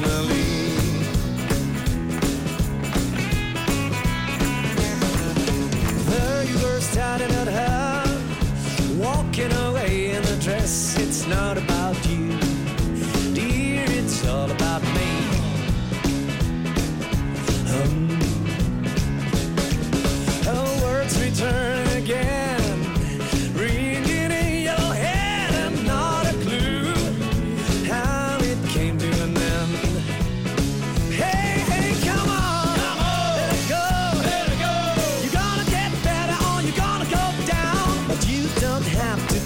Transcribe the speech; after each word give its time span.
personally. 0.00 0.34
There 6.06 6.44
you 6.44 6.58
were 6.58 6.80
starting 6.80 7.30
at 7.30 7.48
her, 7.48 8.04
walking 8.96 9.52
away 9.52 10.10
in 10.10 10.24
a 10.24 10.36
dress. 10.40 10.98
It's 10.98 11.26
not 11.26 11.58
about 11.58 11.87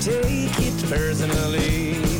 take 0.02 0.58
it 0.58 0.90
personally. 0.90 2.11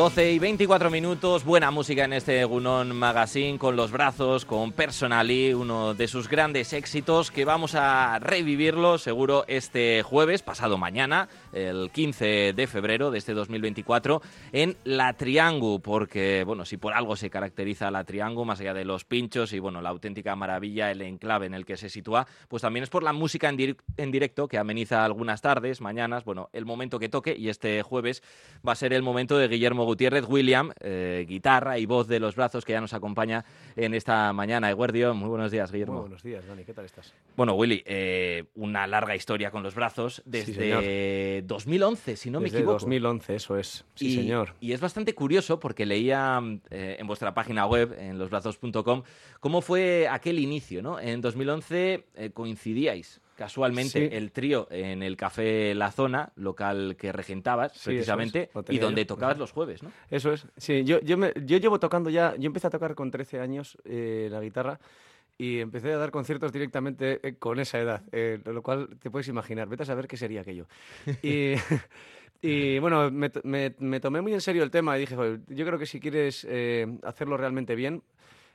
12 0.00 0.32
y 0.32 0.38
24 0.38 0.88
minutos, 0.88 1.44
buena 1.44 1.70
música 1.70 2.04
en 2.04 2.14
este 2.14 2.42
Gunón 2.46 2.96
Magazine 2.96 3.58
con 3.58 3.76
los 3.76 3.90
brazos, 3.90 4.46
con 4.46 4.72
Personally, 4.72 5.52
uno 5.52 5.92
de 5.92 6.08
sus 6.08 6.26
grandes 6.26 6.72
éxitos 6.72 7.30
que 7.30 7.44
vamos 7.44 7.74
a 7.74 8.18
revivirlo 8.18 8.96
seguro 8.96 9.44
este 9.46 10.02
jueves, 10.02 10.40
pasado 10.40 10.78
mañana, 10.78 11.28
el 11.52 11.90
15 11.92 12.52
de 12.54 12.66
febrero 12.66 13.10
de 13.10 13.18
este 13.18 13.32
2024, 13.34 14.20
en 14.52 14.76
La 14.84 15.12
Triangu, 15.14 15.80
porque, 15.80 16.44
bueno, 16.44 16.64
si 16.64 16.76
por 16.76 16.92
algo 16.94 17.16
se 17.16 17.30
caracteriza 17.30 17.90
La 17.90 18.04
Triangu, 18.04 18.44
más 18.44 18.60
allá 18.60 18.74
de 18.74 18.84
los 18.84 19.04
pinchos 19.04 19.52
y, 19.52 19.58
bueno, 19.58 19.80
la 19.80 19.88
auténtica 19.90 20.36
maravilla, 20.36 20.90
el 20.90 21.02
enclave 21.02 21.46
en 21.46 21.54
el 21.54 21.64
que 21.66 21.76
se 21.76 21.88
sitúa, 21.88 22.26
pues 22.48 22.62
también 22.62 22.82
es 22.84 22.90
por 22.90 23.02
la 23.02 23.12
música 23.12 23.48
en, 23.48 23.56
dir- 23.58 23.76
en 23.96 24.10
directo 24.10 24.48
que 24.48 24.58
ameniza 24.58 25.04
algunas 25.04 25.40
tardes, 25.42 25.80
mañanas, 25.80 26.24
bueno, 26.24 26.48
el 26.52 26.64
momento 26.64 26.98
que 26.98 27.08
toque 27.08 27.34
y 27.36 27.48
este 27.48 27.82
jueves 27.82 28.22
va 28.66 28.72
a 28.72 28.76
ser 28.76 28.92
el 28.92 29.02
momento 29.02 29.38
de 29.38 29.48
Guillermo 29.48 29.84
Gutiérrez 29.84 30.24
William, 30.28 30.72
eh, 30.80 31.24
guitarra 31.28 31.78
y 31.78 31.86
voz 31.86 32.06
de 32.08 32.20
los 32.20 32.36
brazos 32.36 32.64
que 32.64 32.72
ya 32.72 32.80
nos 32.80 32.94
acompaña 32.94 33.44
en 33.76 33.94
esta 33.94 34.32
mañana. 34.32 34.70
Eguerdio, 34.70 35.14
muy 35.14 35.28
buenos 35.28 35.50
días, 35.50 35.70
Guillermo. 35.72 35.94
Muy 35.94 36.00
buenos 36.02 36.22
días, 36.22 36.46
Dani, 36.46 36.64
¿qué 36.64 36.74
tal 36.74 36.84
estás? 36.84 37.12
Bueno, 37.36 37.54
Willy, 37.54 37.82
eh, 37.86 38.44
una 38.56 38.86
larga 38.86 39.14
historia 39.14 39.50
con 39.50 39.62
los 39.62 39.74
brazos 39.74 40.22
desde 40.24 41.39
2011, 41.42 42.16
si 42.16 42.30
no 42.30 42.40
me 42.40 42.48
equivoco. 42.48 42.72
2011, 42.72 43.34
eso 43.34 43.56
es. 43.56 43.84
Sí, 43.94 44.08
y, 44.08 44.14
señor. 44.16 44.54
Y 44.60 44.72
es 44.72 44.80
bastante 44.80 45.14
curioso 45.14 45.58
porque 45.60 45.86
leía 45.86 46.40
eh, 46.70 46.96
en 46.98 47.06
vuestra 47.06 47.34
página 47.34 47.66
web, 47.66 47.94
en 47.98 48.18
losbrazos.com, 48.18 49.02
cómo 49.40 49.60
fue 49.60 50.08
aquel 50.08 50.38
inicio, 50.38 50.82
¿no? 50.82 50.98
En 51.00 51.20
2011 51.20 52.04
eh, 52.14 52.30
coincidíais 52.32 53.20
casualmente 53.36 54.10
Sí. 54.10 54.14
el 54.14 54.32
trío 54.32 54.68
en 54.70 55.02
el 55.02 55.16
Café 55.16 55.74
La 55.74 55.90
Zona, 55.90 56.30
local 56.36 56.94
que 56.98 57.10
regentabas 57.10 57.72
Sí, 57.72 57.84
precisamente, 57.90 58.50
es, 58.54 58.64
y 58.68 58.78
donde 58.78 59.00
yo. 59.02 59.06
tocabas 59.06 59.38
los 59.38 59.52
jueves, 59.52 59.82
¿no? 59.82 59.90
Eso 60.10 60.32
es. 60.34 60.46
Sí, 60.58 60.84
yo, 60.84 61.00
yo, 61.00 61.16
me- 61.16 61.32
yo 61.46 61.56
llevo 61.56 61.80
tocando 61.80 62.10
ya. 62.10 62.34
Yo 62.38 62.46
empecé 62.48 62.66
a 62.66 62.70
tocar 62.70 62.94
con 62.94 63.10
13 63.10 63.40
años 63.40 63.78
eh, 63.86 64.28
la 64.30 64.40
guitarra 64.42 64.78
y 65.42 65.60
empecé 65.60 65.90
a 65.92 65.96
dar 65.96 66.10
conciertos 66.10 66.52
directamente 66.52 67.18
eh, 67.26 67.34
con 67.38 67.58
esa 67.60 67.78
edad, 67.80 68.02
eh, 68.12 68.38
lo 68.44 68.62
cual 68.62 68.98
te 69.00 69.10
puedes 69.10 69.28
imaginar. 69.28 69.68
Vete 69.68 69.84
a 69.84 69.86
saber 69.86 70.06
qué 70.06 70.16
sería 70.16 70.42
aquello. 70.42 70.66
Y. 71.22 71.54
Y 72.42 72.78
bueno, 72.78 73.10
me, 73.10 73.30
me- 73.44 73.74
me 73.80 74.00
tomé 74.00 74.22
muy 74.22 74.32
en 74.32 74.40
serio 74.40 74.62
el 74.62 74.70
tema 74.70 74.96
y 74.96 75.00
dije, 75.00 75.14
"Joder, 75.14 75.40
yo 75.48 75.66
creo 75.66 75.78
que 75.78 75.84
si 75.84 76.00
quieres 76.00 76.46
eh, 76.48 76.86
hacerlo 77.02 77.36
realmente 77.36 77.74
bien, 77.74 78.02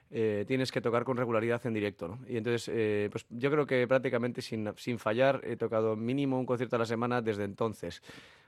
eh, 0.09 0.44
tienes 0.47 0.72
que 0.72 0.81
tocar 0.81 1.03
con 1.03 1.18
regularidad 1.18 1.63
en 1.68 1.74
directo, 1.75 2.07
¿no? 2.07 2.19
Y 2.28 2.38
entonces, 2.38 2.68
eh, 2.74 3.09
pues 3.12 3.28
yo 3.29 3.51
creo 3.51 3.68
que 3.68 3.88
prácticamente 3.88 4.41
sin, 4.41 4.72
sin 4.78 4.97
fallar 4.97 5.41
he 5.44 5.56
tocado 5.56 5.95
mínimo 5.95 6.40
un 6.40 6.47
concierto 6.47 6.78
a 6.78 6.79
la 6.79 6.85
semana 6.88 7.22
desde 7.22 7.44
entonces. 7.44 8.01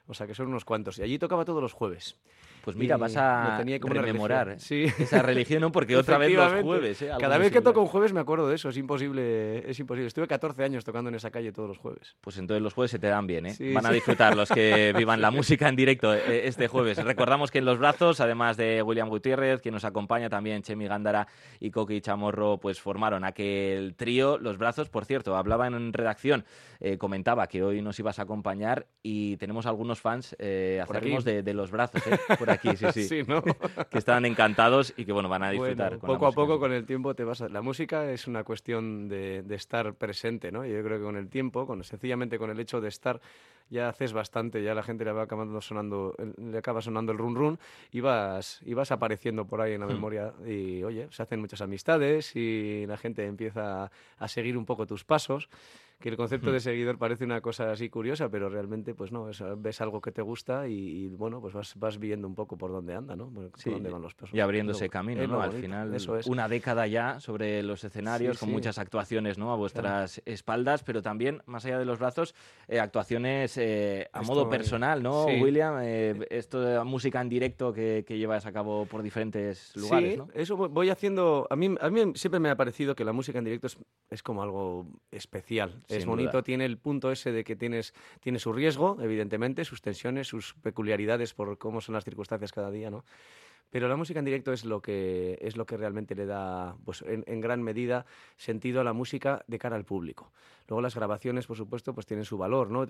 O 0.08 0.14
sea, 0.14 0.26
que 0.26 0.34
son 0.34 0.48
unos 0.48 0.66
cuantos. 0.66 0.98
Y 1.00 1.04
allí 1.04 1.20
tocaba 1.20 1.46
todos 1.46 1.62
los 1.62 1.74
jueves. 1.74 2.18
Pues 2.68 2.76
mira, 2.76 2.98
Y 2.98 3.00
vas 3.00 3.16
a 3.16 3.56
tenía 3.60 3.80
como 3.80 3.94
rememorar 3.94 4.48
religión. 4.48 4.92
Sí. 4.98 5.04
esa 5.04 5.22
religión, 5.22 5.62
¿no? 5.62 5.72
Porque 5.72 5.96
otra 5.96 6.18
vez 6.18 6.34
los 6.34 6.64
jueves, 6.64 7.02
¿eh? 7.02 7.12
Cada 7.18 7.38
vez 7.38 7.50
que 7.50 7.62
toco 7.62 7.80
un 7.80 7.88
jueves 7.88 8.12
me 8.12 8.20
acuerdo 8.20 8.50
de 8.50 8.56
eso. 8.56 8.68
Es 8.68 8.76
imposible, 8.76 9.70
es 9.70 9.80
imposible. 9.80 10.08
Estuve 10.08 10.28
14 10.28 10.66
años 10.66 10.84
tocando 10.84 11.10
en 11.10 11.16
esa 11.16 11.32
calle 11.32 11.54
todos 11.54 11.70
los 11.70 11.78
jueves. 11.78 12.18
Pues 12.20 12.38
entonces 12.38 12.62
los 12.62 12.74
jueves 12.74 12.92
se 12.92 13.00
te 13.00 13.08
dan 13.08 13.26
bien, 13.26 13.46
¿eh? 13.46 13.54
Sí, 13.54 13.72
Van 13.72 13.86
a 13.86 13.92
disfrutar 13.92 14.36
los 14.36 14.50
que 14.50 14.92
vivan 14.98 15.22
la 15.22 15.32
música 15.32 15.70
en 15.70 15.78
directo 15.78 16.14
eh, 16.14 16.46
este 16.46 16.68
jueves. 16.68 16.98
Recordamos 16.98 17.52
que 17.52 17.60
en 17.60 17.66
los 17.66 17.80
brazos, 17.80 18.20
además 18.20 18.58
de 18.58 18.82
William 18.82 19.08
Gutiérrez, 19.08 19.62
quien 19.62 19.74
nos 19.74 19.86
acompaña 19.86 20.30
también, 20.30 20.62
Chemi 20.62 20.88
Gándara 20.88 21.26
y 21.62 21.72
Coqui 21.72 22.02
Chamorro, 22.02 22.58
pues 22.58 22.82
formaron 22.82 23.24
aquel 23.24 23.96
trío. 23.96 24.38
Los 24.40 24.58
brazos, 24.58 24.90
por 24.90 25.06
cierto, 25.06 25.38
hablaba 25.38 25.68
en 25.68 25.94
redacción, 25.94 26.44
eh, 26.82 26.98
comentaba 26.98 27.48
que 27.48 27.64
hoy 27.64 27.82
nos 27.82 27.98
ibas 27.98 28.20
a 28.20 28.24
acompañar 28.24 28.88
y 29.02 29.38
tenemos 29.38 29.66
algunos 29.66 29.97
fans 30.00 30.36
eh, 30.40 30.80
acérrimos 30.82 31.24
de, 31.24 31.44
de 31.44 31.54
los 31.54 31.72
brazos, 31.72 32.06
¿eh? 32.08 32.18
Por 32.38 32.50
aquí, 32.50 32.76
sí, 32.76 32.86
sí. 32.94 33.04
Sí, 33.08 33.24
¿no? 33.28 33.42
que 33.90 33.98
están 33.98 34.26
encantados 34.26 34.94
y 34.98 35.06
que, 35.06 35.12
bueno, 35.12 35.30
van 35.30 35.44
a 35.44 35.50
disfrutar. 35.52 35.98
Bueno, 35.98 36.00
con 36.00 36.10
la 36.10 36.14
poco 36.16 36.26
a 36.26 36.30
música. 36.30 36.42
poco 36.42 36.60
con 36.60 36.72
el 36.74 36.86
tiempo 36.86 37.16
te 37.16 37.24
vas 37.24 37.42
a... 37.42 37.50
La 37.50 37.62
música 37.62 38.12
es 38.12 38.28
una 38.28 38.44
cuestión 38.44 39.08
de, 39.08 39.44
de 39.44 39.56
estar 39.56 39.94
presente, 39.96 40.52
¿no? 40.52 40.66
Yo 40.66 40.82
creo 40.84 40.98
que 40.98 41.04
con 41.04 41.16
el 41.18 41.30
tiempo, 41.30 41.66
con, 41.66 41.84
sencillamente 41.84 42.38
con 42.38 42.50
el 42.50 42.60
hecho 42.60 42.82
de 42.82 42.90
estar, 42.90 43.20
ya 43.70 43.90
haces 43.90 44.14
bastante, 44.14 44.64
ya 44.64 44.74
la 44.74 44.84
gente 44.84 45.04
le 45.04 45.12
va 45.12 45.24
acabando 45.24 45.60
sonando, 45.62 46.16
le 46.38 46.58
acaba 46.58 46.82
sonando 46.82 47.12
el 47.12 47.18
run 47.18 47.36
run 47.36 47.60
y 47.92 48.00
vas, 48.00 48.62
y 48.66 48.74
vas 48.74 48.92
apareciendo 48.92 49.46
por 49.46 49.60
ahí 49.62 49.74
en 49.74 49.82
la 49.82 49.88
Hmm. 49.88 49.90
memoria 49.90 50.34
y, 50.46 50.84
oye, 50.84 51.08
se 51.12 51.22
hacen 51.24 51.40
muchas 51.42 51.62
amistades 51.62 52.36
y 52.36 52.86
la 52.88 52.98
gente 52.98 53.26
empieza 53.26 53.92
a 54.18 54.28
seguir 54.28 54.58
un 54.58 54.66
poco 54.66 54.86
tus 54.86 55.04
pasos. 55.04 55.50
Que 56.00 56.10
el 56.10 56.16
concepto 56.18 56.52
Hmm. 56.52 56.54
de 56.54 56.60
seguidor 56.60 57.00
parece 57.00 57.24
una 57.24 57.42
cosa 57.42 57.72
así 57.72 57.90
curiosa, 57.90 58.30
pero 58.30 58.50
realmente, 58.50 58.94
pues 58.94 59.12
no, 59.12 59.30
es- 59.30 59.44
ves 59.58 59.82
algo 59.82 60.00
que 60.00 60.12
te 60.12 60.22
gusta 60.22 60.68
y, 60.68 60.74
y, 60.76 61.08
bueno, 61.08 61.42
pues 61.42 61.56
vas, 61.56 61.74
vas 61.76 61.98
viendo 61.98 62.28
un 62.28 62.36
poco 62.36 62.56
por 62.56 62.72
dónde 62.72 62.94
anda, 62.94 63.16
¿no? 63.16 63.32
Por 63.32 63.50
Sí, 63.56 63.72
dónde 63.72 63.90
van 63.90 64.04
los 64.04 64.14
pasos. 64.14 64.36
Y 64.36 64.40
abriéndose 64.40 64.86
lo- 64.86 64.92
camino, 64.92 65.26
¿no? 65.26 65.42
Al 65.42 65.48
bonito, 65.50 65.62
final, 65.62 65.96
eso 65.96 66.16
es. 66.16 66.28
una 66.28 66.48
década 66.48 66.86
ya 66.86 67.20
sobre 67.20 67.64
los 67.64 67.84
escenarios, 67.84 68.36
Sí, 68.38 68.40
con 68.42 68.50
sí. 68.50 68.54
muchas 68.54 68.78
actuaciones, 68.78 69.40
¿no? 69.40 69.52
A 69.52 69.56
vuestras 69.56 70.22
espaldas, 70.26 70.84
pero 70.84 71.02
también, 71.02 71.42
más 71.48 71.66
allá 71.66 71.80
de 71.80 71.86
los 71.86 71.98
brazos, 71.98 72.36
eh, 72.68 72.80
actuaciones 72.80 73.58
eh, 73.58 74.08
a 74.14 74.22
Esto, 74.22 74.32
modo 74.36 74.50
personal, 74.52 75.02
¿no. 75.02 75.26
William? 75.26 75.80
Eh, 75.82 76.28
esto 76.30 76.62
de 76.62 76.84
música 76.84 77.22
en 77.22 77.30
directo 77.30 77.74
que, 77.74 78.04
que 78.08 78.20
llevas 78.20 78.46
a 78.46 78.52
cabo 78.52 78.86
por 78.86 79.02
diferentes 79.02 79.76
lugares, 79.76 80.12
sí, 80.12 80.18
¿no? 80.18 80.28
eso 80.36 80.56
voy- 80.56 80.70
voy 80.70 80.90
haciendo. 80.92 81.48
A 81.50 81.56
mí, 81.56 81.74
a 81.82 81.90
mí 81.90 82.12
siempre 82.14 82.40
me 82.40 82.52
ha 82.52 82.56
parecido 82.56 82.94
que 82.96 83.04
la 83.04 83.14
música 83.14 83.40
en 83.40 83.46
directo 83.46 83.66
es, 83.66 83.78
es 84.12 84.22
como 84.22 84.44
algo 84.44 84.86
especial. 85.10 85.82
Sin 85.88 85.98
es 85.98 86.06
duda. 86.06 86.16
bonito, 86.16 86.44
tiene 86.44 86.66
el 86.66 86.78
punto 86.78 87.12
ese 87.12 87.32
de 87.32 87.44
que 87.44 87.56
tienes, 87.56 87.94
tiene 88.20 88.40
su 88.40 88.52
riesgo, 88.54 88.98
evidentemente, 89.02 89.66
sus 89.66 89.82
tensiones, 89.82 90.28
sus 90.28 90.54
peculiaridades 90.56 91.34
por 91.34 91.58
cómo 91.58 91.82
son 91.82 91.94
las 91.94 92.04
circunstancias 92.04 92.52
cada 92.52 92.72
día, 92.72 92.90
¿no? 92.90 93.06
Pero 93.70 93.90
la 93.90 93.98
música 93.98 94.20
en 94.20 94.26
directo 94.26 94.54
es 94.54 94.64
lo 94.64 94.82
que, 94.82 95.38
es 95.42 95.58
lo 95.58 95.66
que 95.66 95.76
realmente 95.76 96.16
le 96.16 96.26
da, 96.26 96.78
pues, 96.86 97.02
en, 97.02 97.26
en 97.28 97.42
gran 97.42 97.62
medida, 97.62 98.06
sentido 98.38 98.80
a 98.80 98.84
la 98.86 98.94
música 98.94 99.44
de 99.48 99.60
cara 99.60 99.76
al 99.76 99.84
público. 99.84 100.32
Luego 100.68 100.82
las 100.82 100.96
grabaciones, 100.96 101.48
por 101.48 101.58
supuesto, 101.58 101.94
pues 101.94 102.06
tienen 102.06 102.26
su 102.26 102.38
valor, 102.38 102.70
¿no? 102.70 102.86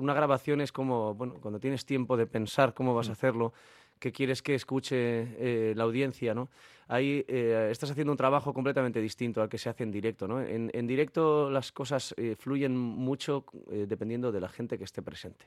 Una 0.00 0.14
grabación 0.14 0.60
es 0.60 0.72
como, 0.72 1.14
bueno, 1.14 1.34
cuando 1.40 1.60
tienes 1.60 1.84
tiempo 1.84 2.16
de 2.16 2.26
pensar 2.26 2.74
cómo 2.74 2.94
vas 2.94 3.08
a 3.08 3.12
hacerlo, 3.12 3.52
qué 3.98 4.12
quieres 4.12 4.42
que 4.42 4.54
escuche 4.54 4.96
eh, 4.98 5.74
la 5.76 5.84
audiencia, 5.84 6.34
¿no? 6.34 6.48
Ahí 6.88 7.24
eh, 7.26 7.68
estás 7.70 7.90
haciendo 7.90 8.12
un 8.12 8.16
trabajo 8.16 8.54
completamente 8.54 9.00
distinto 9.00 9.42
al 9.42 9.48
que 9.48 9.58
se 9.58 9.68
hace 9.68 9.82
en 9.82 9.90
directo, 9.90 10.28
¿no? 10.28 10.40
En, 10.40 10.70
en 10.72 10.86
directo 10.86 11.50
las 11.50 11.72
cosas 11.72 12.14
eh, 12.16 12.36
fluyen 12.38 12.76
mucho 12.76 13.44
eh, 13.72 13.86
dependiendo 13.88 14.30
de 14.30 14.40
la 14.40 14.48
gente 14.48 14.78
que 14.78 14.84
esté 14.84 15.02
presente. 15.02 15.46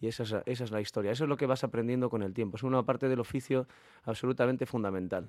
Y 0.00 0.08
esa 0.08 0.24
es, 0.24 0.34
esa 0.46 0.64
es 0.64 0.70
la 0.72 0.80
historia. 0.80 1.12
Eso 1.12 1.24
es 1.24 1.28
lo 1.30 1.36
que 1.36 1.46
vas 1.46 1.62
aprendiendo 1.62 2.10
con 2.10 2.22
el 2.22 2.34
tiempo. 2.34 2.56
Es 2.56 2.64
una 2.64 2.82
parte 2.82 3.08
del 3.08 3.20
oficio 3.20 3.68
absolutamente 4.04 4.66
fundamental. 4.66 5.28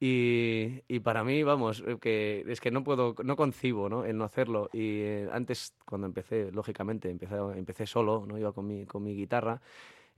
Y, 0.00 0.82
y 0.88 1.00
para 1.00 1.24
mí, 1.24 1.42
vamos, 1.42 1.82
eh, 1.86 1.96
que 2.00 2.44
es 2.48 2.60
que 2.60 2.70
no 2.70 2.82
puedo, 2.82 3.14
no 3.22 3.36
concibo 3.36 3.88
¿no? 3.88 4.04
el 4.04 4.18
no 4.18 4.24
hacerlo. 4.24 4.68
Y 4.72 5.00
eh, 5.00 5.28
antes, 5.32 5.74
cuando 5.86 6.06
empecé, 6.06 6.50
lógicamente, 6.52 7.10
empecé, 7.10 7.36
empecé 7.56 7.86
solo, 7.86 8.24
¿no? 8.26 8.38
iba 8.38 8.52
con 8.52 8.66
mi, 8.66 8.86
con 8.86 9.02
mi 9.02 9.14
guitarra. 9.14 9.60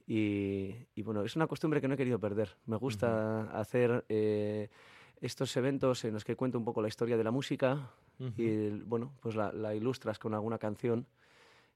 Y, 0.06 0.74
y 0.94 1.02
bueno, 1.02 1.22
es 1.22 1.34
una 1.34 1.46
costumbre 1.46 1.80
que 1.80 1.88
no 1.88 1.94
he 1.94 1.96
querido 1.96 2.18
perder. 2.18 2.56
Me 2.66 2.76
gusta 2.76 3.42
hacer 3.58 4.04
eh, 4.08 4.68
estos 5.20 5.56
eventos 5.56 6.04
en 6.04 6.14
los 6.14 6.24
que 6.24 6.36
cuento 6.36 6.58
un 6.58 6.64
poco 6.64 6.80
la 6.80 6.88
historia 6.88 7.16
de 7.16 7.24
la 7.24 7.30
música 7.30 7.90
y, 8.36 8.68
bueno, 8.68 9.12
pues 9.20 9.34
la, 9.34 9.52
la 9.52 9.74
ilustras 9.74 10.18
con 10.18 10.32
alguna 10.32 10.58
canción 10.58 11.06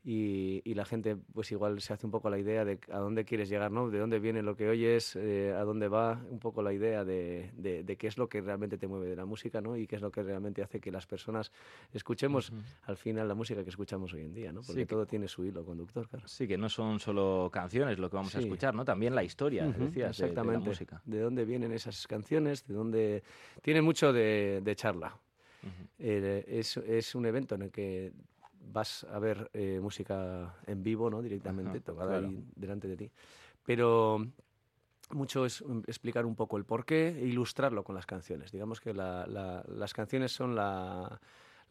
y, 0.02 0.62
y 0.64 0.72
la 0.74 0.86
gente 0.86 1.16
pues 1.34 1.52
igual 1.52 1.80
se 1.82 1.92
hace 1.92 2.06
un 2.06 2.10
poco 2.10 2.30
la 2.30 2.38
idea 2.38 2.64
de 2.64 2.78
a 2.90 2.98
dónde 2.98 3.24
quieres 3.26 3.50
llegar, 3.50 3.70
¿no? 3.70 3.90
De 3.90 3.98
dónde 3.98 4.18
viene 4.18 4.40
lo 4.42 4.56
que 4.56 4.66
oyes, 4.68 5.14
eh, 5.16 5.52
a 5.54 5.62
dónde 5.62 5.88
va, 5.88 6.22
un 6.30 6.38
poco 6.38 6.62
la 6.62 6.72
idea 6.72 7.04
de, 7.04 7.50
de, 7.54 7.84
de 7.84 7.96
qué 7.96 8.06
es 8.06 8.16
lo 8.16 8.26
que 8.28 8.40
realmente 8.40 8.78
te 8.78 8.86
mueve 8.86 9.08
de 9.08 9.16
la 9.16 9.26
música, 9.26 9.60
¿no? 9.60 9.76
Y 9.76 9.86
qué 9.86 9.96
es 9.96 10.02
lo 10.02 10.10
que 10.10 10.22
realmente 10.22 10.62
hace 10.62 10.80
que 10.80 10.90
las 10.90 11.06
personas 11.06 11.52
escuchemos 11.92 12.52
al 12.84 12.96
final 12.96 13.28
la 13.28 13.34
música 13.34 13.62
que 13.62 13.68
escuchamos 13.70 14.14
hoy 14.14 14.22
en 14.22 14.32
día, 14.32 14.52
¿no? 14.52 14.60
Porque 14.62 14.72
Sí, 14.72 14.78
que- 14.80 14.86
todo 14.86 15.04
tiene 15.06 15.28
su 15.28 15.44
hilo 15.44 15.64
conductor, 15.64 16.08
claro. 16.08 16.26
Sí, 16.28 16.48
que 16.48 16.56
no 16.56 16.68
son 16.70 16.98
solo 16.98 17.50
canciones 17.52 17.98
lo 17.98 18.08
que 18.08 18.16
vamos 18.16 18.34
a 18.34 18.38
Sí. 18.38 18.44
escuchar, 18.44 18.74
¿no? 18.74 18.84
También 18.84 19.14
la 19.14 19.22
historia, 19.22 19.66
Ujú, 19.66 19.80
decías, 19.84 20.16
de- 20.16 20.24
de, 20.24 20.28
la 20.28 20.32
exactamente. 20.32 20.68
música. 20.70 21.02
De 21.04 21.20
dónde 21.20 21.44
vienen 21.44 21.72
esas 21.72 22.06
canciones, 22.06 22.66
de 22.66 22.74
dónde... 22.74 23.22
Tiene 23.60 23.82
mucho 23.82 24.12
de, 24.14 24.62
charla. 24.76 25.14
Ujú. 25.62 25.72
Eh, 25.98 26.44
es, 26.48 26.78
es 26.78 27.14
un 27.14 27.26
evento 27.26 27.54
en 27.56 27.62
el 27.62 27.70
que 27.70 28.12
vas 28.60 29.04
a 29.04 29.18
ver 29.18 29.50
eh, 29.52 29.80
música 29.82 30.54
en 30.66 30.82
vivo, 30.82 31.10
¿no? 31.10 31.22
Directamente, 31.22 31.78
Ajá, 31.78 31.84
tocada 31.84 32.10
claro. 32.18 32.28
ahí 32.28 32.44
delante 32.54 32.88
de 32.88 32.96
ti. 32.96 33.10
Pero 33.64 34.26
mucho 35.10 35.44
es 35.44 35.64
explicar 35.86 36.24
un 36.26 36.36
poco 36.36 36.56
el 36.56 36.64
porqué 36.64 37.08
e 37.08 37.26
ilustrarlo 37.26 37.82
con 37.82 37.94
las 37.94 38.06
canciones. 38.06 38.52
Digamos 38.52 38.80
que 38.80 38.94
la- 38.94 39.26
la- 39.26 39.64
las 39.68 39.92
canciones 39.92 40.32
son 40.32 40.54
la, 40.54 41.20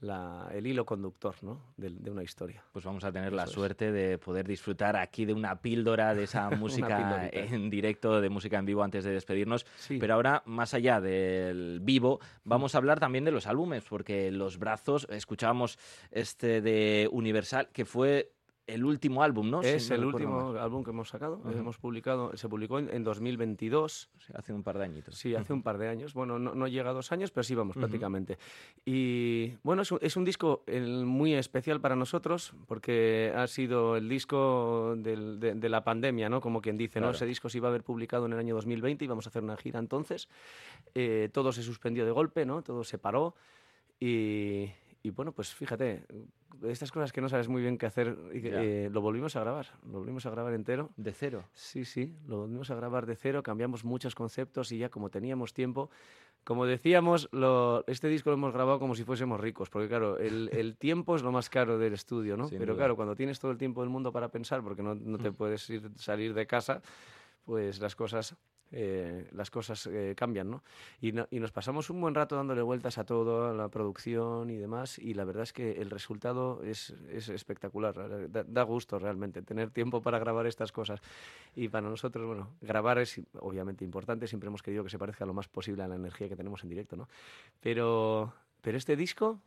la- 0.01 0.49
el 0.53 0.65
hilo 0.65 0.85
conductor, 0.85 1.35
¿no? 1.41 1.61
De, 1.77 1.89
de 1.89 2.09
una 2.09 2.23
historia. 2.23 2.63
Pues 2.71 2.85
vamos 2.85 3.03
a 3.03 3.11
tener 3.11 3.33
la 3.33 3.43
es. 3.43 3.49
suerte 3.49 3.91
de 3.91 4.17
poder 4.17 4.47
disfrutar 4.47 4.95
aquí 4.95 5.25
de 5.25 5.33
una 5.33 5.61
píldora 5.61 6.15
de 6.15 6.23
esa 6.23 6.49
música 6.51 7.27
en 7.31 7.69
directo, 7.69 8.21
de 8.21 8.29
música 8.29 8.57
en 8.59 8.65
vivo 8.65 8.81
antes 8.83 9.03
de 9.03 9.11
despedirnos. 9.11 9.65
Sí. 9.77 9.97
Pero 9.99 10.13
ahora, 10.13 10.41
más 10.45 10.73
allá 10.73 11.01
del 11.01 11.79
vivo, 11.81 12.19
vamos 12.43 12.75
a 12.75 12.77
hablar 12.77 12.99
también 12.99 13.25
de 13.25 13.31
los 13.31 13.45
álbumes, 13.47 13.83
porque 13.89 14.31
Los 14.31 14.57
Brazos, 14.57 15.05
escuchábamos 15.09 15.77
este 16.11 16.61
de 16.61 17.09
Universal, 17.11 17.69
que 17.73 17.85
fue 17.85 18.31
el 18.74 18.86
último 18.86 19.24
álbum, 19.24 19.50
¿no? 19.50 19.62
Si 19.63 19.69
es 19.69 19.89
no 19.89 19.95
el 19.95 20.06
último 20.06 20.51
álbum 20.60 20.83
que 20.83 20.92
hemos 20.92 21.10
sacado. 21.10 21.38
Ujú. 21.38 21.50
Hemos 21.51 21.77
publicado, 21.77 22.36
se 22.38 22.48
publicó 22.48 22.80
en, 22.80 22.89
en 22.89 23.04
2022. 23.04 24.10
Sí, 24.19 24.33
hace 24.36 24.54
un 24.54 24.63
par 24.63 24.77
de 24.77 24.86
añitos. 24.86 25.16
Sí, 25.16 25.36
hace 25.36 25.54
un 25.54 25.62
par 25.63 25.77
de 25.77 25.88
años. 25.88 26.13
Bueno, 26.13 26.39
no, 26.39 26.56
no 26.56 26.68
llega 26.68 26.89
a 26.89 26.94
dos 26.94 27.12
años, 27.12 27.31
pero 27.31 27.44
sí 27.44 27.56
vamos, 27.56 27.75
Ujú. 27.75 27.81
prácticamente. 27.81 28.38
Y 28.86 29.54
bueno, 29.63 29.81
es 29.81 29.92
un, 29.92 30.00
es 30.01 30.16
un 30.16 30.25
disco 30.25 30.63
el- 30.68 31.06
muy 31.06 31.33
especial 31.33 31.81
para 31.81 31.95
nosotros 31.95 32.54
porque 32.68 33.33
ha 33.36 33.48
sido 33.48 33.98
el 33.98 34.07
disco 34.10 34.95
del- 34.98 35.39
de, 35.39 35.56
de 35.56 35.69
la 35.69 35.83
pandemia, 35.83 36.30
¿no? 36.30 36.42
Como 36.42 36.62
quien 36.62 36.77
dice, 36.77 37.00
¿no? 37.00 37.07
Claro. 37.07 37.16
Ese 37.16 37.25
disco 37.25 37.50
se 37.50 37.57
iba 37.57 37.68
a 37.68 37.71
haber 37.71 37.83
publicado 37.83 38.25
en 38.25 38.33
el 38.33 38.39
año 38.39 38.56
2020 38.56 39.06
y 39.06 39.07
vamos 39.07 39.25
a 39.25 39.30
hacer 39.30 39.44
una 39.44 39.57
gira 39.57 39.80
entonces. 39.80 40.30
Eh, 40.95 41.30
todo 41.33 41.51
se 41.51 41.63
suspendió 41.63 42.06
de 42.06 42.12
golpe, 42.12 42.45
¿no? 42.45 42.62
Todo 42.62 42.83
se 42.83 42.98
paró 42.98 43.36
y, 44.00 44.71
y 45.04 45.10
bueno, 45.12 45.31
pues 45.31 45.54
fíjate, 45.54 46.04
estas 46.67 46.91
cosas 46.91 47.11
que 47.11 47.21
no 47.21 47.29
sabes 47.29 47.47
muy 47.47 47.61
bien 47.61 47.77
qué 47.77 47.85
hacer, 47.85 48.17
y 48.33 48.41
que, 48.41 48.49
Ya. 48.51 48.63
eh, 48.63 48.89
lo 48.91 49.01
volvimos 49.01 49.35
a 49.35 49.41
grabar, 49.41 49.67
lo 49.85 49.99
volvimos 49.99 50.25
a 50.25 50.29
grabar 50.29 50.53
entero. 50.53 50.89
De 50.97 51.11
cero. 51.13 51.43
Sí, 51.53 51.85
sí, 51.85 52.15
lo 52.27 52.37
volvimos 52.39 52.69
a 52.71 52.75
grabar 52.75 53.05
de 53.05 53.15
cero, 53.15 53.43
cambiamos 53.43 53.83
muchos 53.83 54.15
conceptos 54.15 54.71
y 54.71 54.77
ya 54.79 54.89
como 54.89 55.09
teníamos 55.09 55.53
tiempo, 55.53 55.89
como 56.43 56.65
decíamos, 56.65 57.27
lo- 57.31 57.83
este 57.87 58.07
disco 58.07 58.29
lo 58.29 58.35
hemos 58.35 58.53
grabado 58.53 58.79
como 58.79 58.95
si 58.95 59.03
fuésemos 59.03 59.39
ricos, 59.39 59.69
porque 59.69 59.87
claro, 59.87 60.17
el, 60.17 60.49
el 60.53 60.77
tiempo 60.77 61.15
es 61.15 61.21
lo 61.21 61.31
más 61.31 61.49
caro 61.49 61.77
del 61.77 61.93
estudio, 61.93 62.37
¿no? 62.37 62.47
Sin 62.47 62.57
Pero 62.59 62.73
duda. 62.73 62.81
claro, 62.83 62.95
cuando 62.95 63.15
tienes 63.15 63.39
todo 63.39 63.51
el 63.51 63.57
tiempo 63.57 63.81
del 63.81 63.89
mundo 63.89 64.11
para 64.11 64.29
pensar, 64.29 64.61
porque 64.63 64.81
no, 64.83 64.95
no 64.95 65.17
te 65.17 65.31
Mm. 65.31 65.35
puedes 65.35 65.69
ir, 65.69 65.89
salir 65.95 66.33
de 66.33 66.47
casa, 66.47 66.81
pues 67.45 67.79
las 67.79 67.95
cosas, 67.95 68.35
eh, 68.71 69.27
las 69.31 69.50
cosas 69.50 69.88
eh, 69.88 70.13
cambian, 70.16 70.50
¿no? 70.51 70.63
Y, 71.01 71.12
no- 71.12 71.27
y 71.31 71.39
nos 71.39 71.51
pasamos 71.51 71.89
un 71.89 72.00
buen 72.01 72.13
rato 72.16 72.36
dándole 72.36 72.62
vueltas 72.62 72.98
a 72.98 73.04
todo, 73.04 73.50
a 73.50 73.54
la 73.54 73.69
producción 73.69 74.50
y 74.50 74.57
demás, 74.57 75.00
y 75.00 75.13
la 75.13 75.25
verdad 75.25 75.44
es 75.44 75.54
que 75.54 75.81
el 75.81 75.89
resultado 75.89 76.62
es, 76.63 76.92
es 77.10 77.30
espectacular, 77.30 78.30
da, 78.31 78.44
da 78.44 78.63
gusto 78.63 79.00
realmente 79.00 79.42
tener 79.42 79.71
tiempo 79.71 80.01
para 80.01 80.19
grabar 80.19 80.45
estas 80.48 80.71
cosas. 80.71 81.01
Y 81.56 81.68
para 81.69 81.89
nosotros, 81.89 82.25
bueno, 82.25 82.50
grabar 82.62 83.00
es 83.00 83.19
obviamente 83.39 83.83
importante, 83.83 84.27
siempre 84.27 84.48
hemos 84.48 84.62
querido 84.62 84.83
que 84.83 84.89
se 84.89 85.00
parezca 85.00 85.25
lo 85.25 85.33
más 85.33 85.48
posible 85.48 85.83
a 85.83 85.88
la 85.88 85.95
energía 85.95 86.30
que 86.30 86.36
tenemos 86.36 86.63
en 86.63 86.69
directo, 86.69 86.95
¿no? 86.95 87.07
Pero, 87.62 88.33
pero 88.62 88.77
este 88.77 88.95
disco 88.95 89.39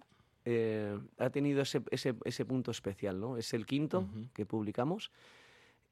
eh, 0.44 0.98
ha 1.18 1.30
tenido 1.30 1.62
ese, 1.62 1.82
ese, 1.90 2.14
ese 2.24 2.44
punto 2.44 2.70
especial, 2.72 3.20
¿no? 3.20 3.36
Es 3.36 3.54
el 3.54 3.64
quinto 3.66 4.00
Ujú. 4.00 4.26
que 4.34 4.44
publicamos 4.44 5.10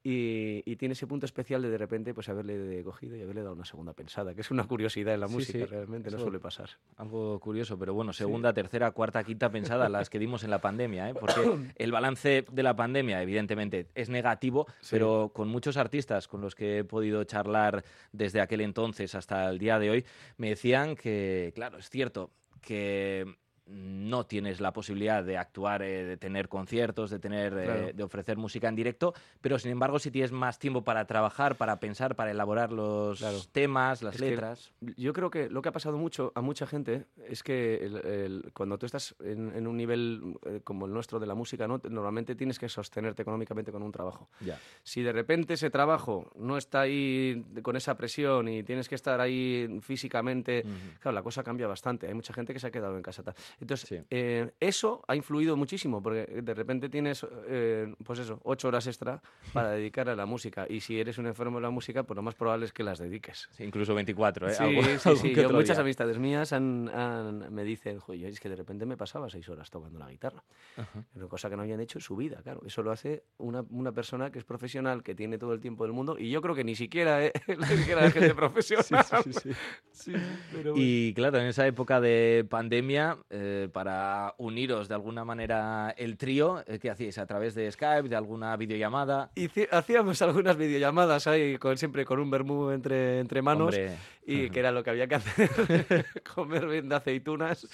y, 0.03 0.63
y 0.65 0.75
tiene 0.77 0.93
ese 0.93 1.05
punto 1.05 1.25
especial 1.25 1.61
de 1.61 1.69
de 1.69 1.77
repente 1.77 2.13
pues 2.13 2.27
haberle 2.29 2.83
cogido 2.83 3.15
y 3.15 3.21
haberle 3.21 3.41
dado 3.41 3.53
una 3.53 3.65
segunda 3.65 3.93
pensada, 3.93 4.33
que 4.33 4.41
es 4.41 4.51
una 4.51 4.63
curiosidad 4.65 5.13
en 5.13 5.19
la 5.19 5.27
Sí, 5.27 5.33
música, 5.33 5.59
sí, 5.59 5.65
realmente, 5.65 6.11
no 6.11 6.19
suele 6.19 6.39
pasar. 6.39 6.69
Algo 6.97 7.39
curioso, 7.39 7.77
pero 7.77 7.93
bueno, 7.93 8.13
segunda, 8.13 8.53
tercera, 8.53 8.91
cuarta, 8.91 9.23
quinta 9.23 9.51
pensada, 9.51 9.89
las 9.89 10.09
que 10.09 10.19
dimos 10.19 10.43
en 10.43 10.49
la 10.49 10.59
pandemia, 10.59 11.09
¿eh? 11.09 11.13
porque 11.13 11.33
el 11.75 11.91
balance 11.91 12.45
de 12.51 12.63
la 12.63 12.75
pandemia, 12.75 13.21
evidentemente, 13.21 13.87
es 13.95 14.09
negativo, 14.09 14.67
pero 14.89 15.31
con 15.33 15.47
muchos 15.47 15.77
artistas 15.77 16.27
con 16.27 16.41
los 16.41 16.55
que 16.55 16.79
he 16.79 16.83
podido 16.83 17.23
charlar 17.23 17.83
desde 18.11 18.41
aquel 18.41 18.61
entonces 18.61 19.15
hasta 19.15 19.49
el 19.49 19.59
día 19.59 19.79
de 19.79 19.89
hoy, 19.89 20.05
me 20.37 20.49
decían 20.49 20.95
que, 20.95 21.51
claro, 21.55 21.77
es 21.77 21.89
cierto 21.89 22.31
que 22.61 23.35
no 23.71 24.25
tienes 24.25 24.59
la 24.59 24.73
posibilidad 24.73 25.23
de 25.23 25.37
actuar, 25.37 25.81
eh, 25.81 26.03
de 26.03 26.17
tener 26.17 26.49
conciertos, 26.49 27.09
de 27.09 27.19
tener, 27.19 27.53
eh, 27.57 27.93
de 27.93 28.03
ofrecer 28.03 28.37
música 28.37 28.67
en 28.67 28.75
directo, 28.75 29.13
pero 29.39 29.57
sin 29.57 29.71
embargo 29.71 29.97
si 29.99 30.11
tienes 30.11 30.31
más 30.31 30.59
tiempo 30.59 30.83
para 30.83 31.05
trabajar, 31.05 31.55
para 31.55 31.79
pensar, 31.79 32.15
para 32.15 32.31
elaborar 32.31 32.71
los 32.71 33.19
Claro. 33.19 33.37
temas, 33.51 34.03
las 34.03 34.15
Es 34.15 34.21
letras. 34.21 34.71
Yo 34.97 35.13
creo 35.13 35.29
que 35.29 35.49
lo 35.49 35.61
que 35.61 35.69
ha 35.69 35.71
pasado 35.71 35.97
mucho 35.97 36.31
a 36.35 36.41
mucha 36.41 36.67
gente 36.67 37.05
es 37.27 37.43
que 37.43 37.75
el- 37.85 37.97
el- 38.05 38.51
cuando 38.53 38.77
tú 38.77 38.85
estás 38.85 39.15
en, 39.23 39.55
en 39.55 39.67
un 39.67 39.77
nivel 39.77 40.35
eh, 40.45 40.59
como 40.63 40.85
el 40.85 40.93
nuestro 40.93 41.19
de 41.19 41.27
la 41.27 41.35
música, 41.35 41.67
¿no? 41.67 41.79
normalmente 41.89 42.35
tienes 42.35 42.59
que 42.59 42.67
sostenerte 42.67 43.21
económicamente 43.21 43.71
con 43.71 43.81
un 43.83 43.91
trabajo. 43.91 44.29
Ya. 44.41 44.59
Si 44.83 45.01
de 45.01 45.11
repente 45.13 45.53
ese 45.53 45.69
trabajo 45.69 46.29
no 46.35 46.57
está 46.57 46.81
ahí 46.81 47.43
con 47.61 47.75
esa 47.75 47.95
presión 47.95 48.47
y 48.47 48.63
tienes 48.63 48.89
que 48.89 48.95
estar 48.95 49.21
ahí 49.21 49.79
físicamente, 49.81 50.65
claro, 50.99 51.15
la 51.15 51.23
cosa 51.23 51.43
cambia 51.43 51.67
bastante. 51.67 52.07
Hay 52.07 52.13
mucha 52.13 52.33
gente 52.33 52.53
que 52.53 52.59
se 52.59 52.67
ha 52.67 52.71
quedado 52.71 52.97
en 52.97 53.03
casa. 53.03 53.23
Entonces, 53.61 53.87
Sí. 53.87 53.99
eh, 54.09 54.51
eso 54.59 55.03
ha 55.07 55.15
influido 55.15 55.55
muchísimo, 55.55 56.01
porque 56.01 56.25
de 56.41 56.53
repente 56.53 56.89
tienes, 56.89 57.25
eh, 57.47 57.93
pues 58.03 58.19
eso, 58.19 58.39
ocho 58.43 58.67
horas 58.67 58.87
extra 58.87 59.21
para 59.53 59.69
dedicar 59.71 60.09
a 60.09 60.15
la 60.15 60.25
música. 60.25 60.65
Y 60.67 60.81
si 60.81 60.99
eres 60.99 61.17
un 61.17 61.27
enfermo 61.27 61.57
de 61.57 61.61
la 61.63 61.69
música, 61.69 62.03
pues 62.03 62.15
lo 62.15 62.21
más 62.23 62.35
probable 62.35 62.65
es 62.65 62.73
que 62.73 62.83
las 62.83 62.99
dediques. 62.99 63.47
Sí, 63.51 63.63
incluso 63.63 63.93
24, 63.95 64.49
¿eh? 64.49 64.53
Sí, 64.55 64.63
Algún- 64.63 64.83
sí, 64.99 65.09
algún 65.09 65.21
sí. 65.21 65.35
Yo, 65.35 65.49
muchas 65.51 65.77
día. 65.77 65.81
amistades 65.83 66.17
mías 66.17 66.53
han- 66.53 66.89
han- 66.89 67.53
me 67.53 67.63
dicen, 67.63 67.99
joder, 67.99 68.25
es 68.25 68.39
que 68.39 68.49
de 68.49 68.55
repente 68.55 68.85
me 68.85 68.97
pasaba 68.97 69.29
seis 69.29 69.47
horas 69.49 69.69
tocando 69.69 69.99
la 69.99 70.09
guitarra. 70.09 70.43
Ajá. 70.77 71.03
Una 71.15 71.27
cosa 71.27 71.49
que 71.49 71.55
no 71.55 71.61
habían 71.61 71.79
hecho 71.81 71.99
en 71.99 72.01
su 72.03 72.15
vida, 72.15 72.41
claro. 72.41 72.61
Eso 72.65 72.81
lo 72.81 72.91
hace 72.91 73.23
una, 73.37 73.63
una 73.69 73.91
persona 73.91 74.31
que 74.31 74.39
es 74.39 74.45
profesional, 74.45 75.03
que 75.03 75.13
tiene 75.15 75.37
todo 75.37 75.53
el 75.53 75.59
tiempo 75.61 75.83
del 75.83 75.93
mundo, 75.93 76.17
y 76.17 76.29
yo 76.31 76.41
creo 76.41 76.55
que 76.55 76.63
ni 76.63 76.75
siquiera, 76.75 77.23
¿eh? 77.25 77.31
ni 77.47 77.77
siquiera 77.77 78.05
es 78.05 78.13
gente 78.13 78.33
profesional. 78.33 79.05
Sí, 79.23 79.51
sí, 79.91 80.13
pero 80.51 80.71
bueno. 80.71 80.75
Y 80.83 81.13
claro, 81.13 81.37
en 81.39 81.45
esa 81.47 81.67
época 81.67 82.01
de 82.01 82.45
pandemia, 82.49 83.17
eh, 83.29 83.50
para 83.73 84.33
uniros 84.37 84.87
de 84.87 84.95
alguna 84.95 85.23
manera 85.25 85.93
el 85.97 86.17
trío, 86.17 86.63
eh, 86.67 86.79
¿qué 86.79 86.89
hacíais? 86.89 87.17
¿A 87.17 87.25
través 87.25 87.55
de 87.55 87.71
Skype, 87.71 88.09
de 88.09 88.15
alguna 88.15 88.55
videollamada? 88.57 89.29
Hici- 89.35 89.67
hacíamos 89.71 90.21
algunas 90.21 90.57
videollamadas 90.57 91.27
ahí, 91.27 91.57
con, 91.57 91.77
siempre 91.77 92.05
con 92.05 92.19
un 92.19 92.29
vermú 92.31 92.69
entre, 92.71 93.19
entre 93.19 93.41
manos, 93.41 93.75
Hombre, 93.75 93.95
y 94.25 94.49
que 94.49 94.59
era 94.59 94.71
lo 94.71 94.83
que 94.83 94.89
había 94.91 95.07
que 95.07 95.15
hacer, 95.15 95.49
comer 96.35 96.67
bien 96.67 96.89
de 96.89 96.95
aceitunas. 96.95 97.67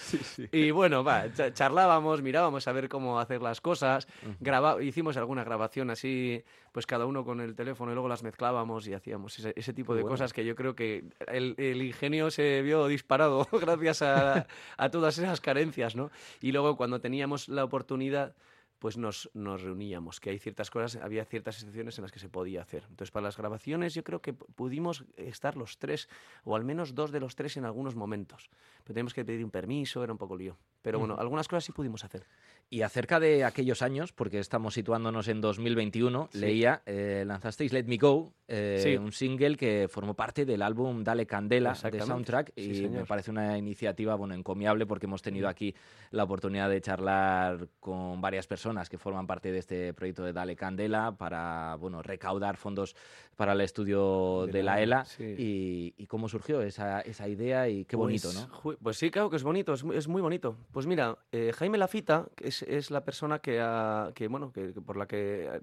Y 0.52 0.72
bueno, 0.72 1.04
va, 1.04 1.32
cha- 1.34 1.54
charlábamos, 1.54 2.22
mirábamos 2.22 2.68
a 2.68 2.72
ver 2.72 2.88
cómo 2.90 3.20
hacer 3.20 3.42
las 3.42 3.62
cosas, 3.62 4.08
graba- 4.40 4.82
hicimos 4.82 5.18
alguna 5.18 5.44
grabación 5.44 5.90
así, 5.90 6.44
pues 6.72 6.86
cada 6.86 7.06
uno 7.06 7.26
con 7.26 7.42
el 7.42 7.56
teléfono 7.56 7.92
y 7.92 7.96
luego 7.96 8.08
las 8.08 8.24
mezclábamos 8.24 8.88
y 8.88 8.94
hacíamos 8.94 9.38
ese, 9.40 9.54
ese 9.56 9.74
tipo 9.74 9.94
de 9.96 10.02
bueno. 10.04 10.14
cosas 10.14 10.32
que 10.34 10.46
yo 10.46 10.56
creo 10.56 10.76
que 10.76 11.04
el, 11.28 11.56
el 11.58 11.82
ingenio 11.82 12.32
se 12.32 12.62
vio 12.62 12.88
disparado 12.88 13.48
gracias 13.52 14.02
a, 14.02 14.48
a 14.78 14.90
todas 14.90 15.18
esas 15.18 15.42
carencias, 15.42 15.96
¿no? 15.96 16.12
Y 16.42 16.52
luego 16.52 16.78
cuando 16.78 17.02
teníamos 17.02 17.50
la 17.50 17.64
oportunidad 17.64 18.34
pues 18.80 18.98
nos, 18.98 19.30
nos 19.34 19.62
reuníamos, 19.62 20.20
que 20.20 20.30
hay 20.30 20.40
ciertas 20.40 20.70
cosas, 20.70 21.02
había 21.02 21.26
ciertas 21.26 21.56
excepciones 21.58 21.98
en 21.98 22.04
las 22.04 22.12
que 22.12 22.20
se 22.20 22.30
podía 22.30 22.62
hacer. 22.62 22.84
Entonces, 22.90 23.12
para 23.12 23.26
las 23.26 23.38
grabaciones 23.38 23.94
yo 23.94 24.04
creo 24.04 24.22
que 24.22 24.34
pudimos 24.34 25.06
estar 25.16 25.56
los 25.56 25.78
tres, 25.78 26.10
o 26.44 26.56
al 26.56 26.64
menos 26.64 26.96
dos 26.96 27.12
de 27.12 27.20
los 27.20 27.36
tres 27.36 27.58
en 27.58 27.66
algunos 27.66 27.96
momentos. 27.96 28.50
Pero 28.84 28.94
teníamos 28.94 29.14
que 29.14 29.26
pedir 29.26 29.44
un 29.44 29.52
permiso, 29.52 30.04
era 30.04 30.12
un 30.12 30.18
poco 30.18 30.36
lío. 30.36 30.58
Pero 30.82 31.00
bueno, 31.00 31.18
algunas 31.18 31.48
cosas 31.48 31.66
sí 31.66 31.72
pudimos 31.72 32.04
hacer. 32.04 32.26
Y 32.70 32.82
acerca 32.82 33.20
de 33.22 33.46
aquellos 33.46 33.82
años, 33.82 34.12
porque 34.12 34.40
estamos 34.40 34.74
situándonos 34.74 35.30
en 35.30 35.40
2021, 35.40 36.28
Sí. 36.34 36.40
leía, 36.40 36.82
eh, 36.86 37.24
lanzasteis 37.26 37.72
Let 37.72 37.86
Me 37.86 37.96
Go, 37.96 38.34
eh, 38.50 38.80
Sí. 38.84 38.98
un 38.98 39.14
single 39.14 39.56
que 39.56 39.88
formó 39.90 40.16
parte 40.16 40.46
del 40.46 40.62
álbum 40.62 41.02
Dale 41.02 41.26
Candela 41.26 41.74
de. 41.74 42.02
Soundtrack 42.02 42.52
Sí, 42.58 42.84
y 42.86 42.90
me 42.90 43.06
parece 43.06 43.32
una 43.32 43.58
iniciativa 43.58 44.16
bueno, 44.16 44.34
encomiable 44.34 44.86
porque 44.86 45.06
hemos 45.06 45.22
tenido 45.22 45.48
aquí 45.48 45.74
la 46.12 46.24
oportunidad 46.26 46.70
de 46.70 46.82
charlar 46.82 47.70
con 47.80 48.20
varias 48.20 48.48
personas 48.48 48.90
que 48.90 48.98
forman 48.98 49.28
parte 49.28 49.52
de 49.52 49.60
este 49.60 49.94
proyecto 49.94 50.24
de 50.26 50.34
Dale 50.34 50.56
Candela 50.58 51.16
para 51.18 51.76
bueno, 51.76 52.02
recaudar 52.02 52.58
fondos 52.58 52.96
para 53.38 53.54
el 53.54 53.62
estudio 53.62 54.46
de, 54.48 54.52
De 54.52 54.64
la 54.64 54.76
la 54.76 54.82
ELA 54.82 55.06
sí. 55.06 55.24
y, 55.38 55.94
y 55.98 56.08
cómo 56.08 56.28
surgió 56.28 56.62
esa, 56.62 57.00
esa 57.02 57.28
idea 57.30 57.70
y 57.70 57.86
qué 57.86 57.96
bonito, 57.96 58.28
Pues, 58.34 58.36
¿no? 58.48 58.54
ju- 58.54 58.78
Pues 58.82 58.98
sí, 58.98 59.10
claro 59.10 59.30
que 59.30 59.38
es 59.38 59.44
bonito, 59.44 59.74
es 59.74 59.84
muy, 59.86 59.96
es 59.96 60.08
muy 60.10 60.22
bonito. 60.22 60.58
Pues 60.74 60.86
mira, 60.86 61.18
eh, 61.32 61.54
Jaime 61.56 61.78
Lafita 61.78 62.28
que 62.36 62.48
es, 62.50 62.57
es 62.64 62.92
la 62.92 63.04
persona 63.04 63.40
que, 63.40 63.60
ha, 63.62 64.12
que 64.16 64.28
bueno, 64.28 64.52
que, 64.52 64.74
que 64.74 64.82
por 64.82 64.98
la 64.98 65.08
que 65.08 65.50
ha- 65.50 65.62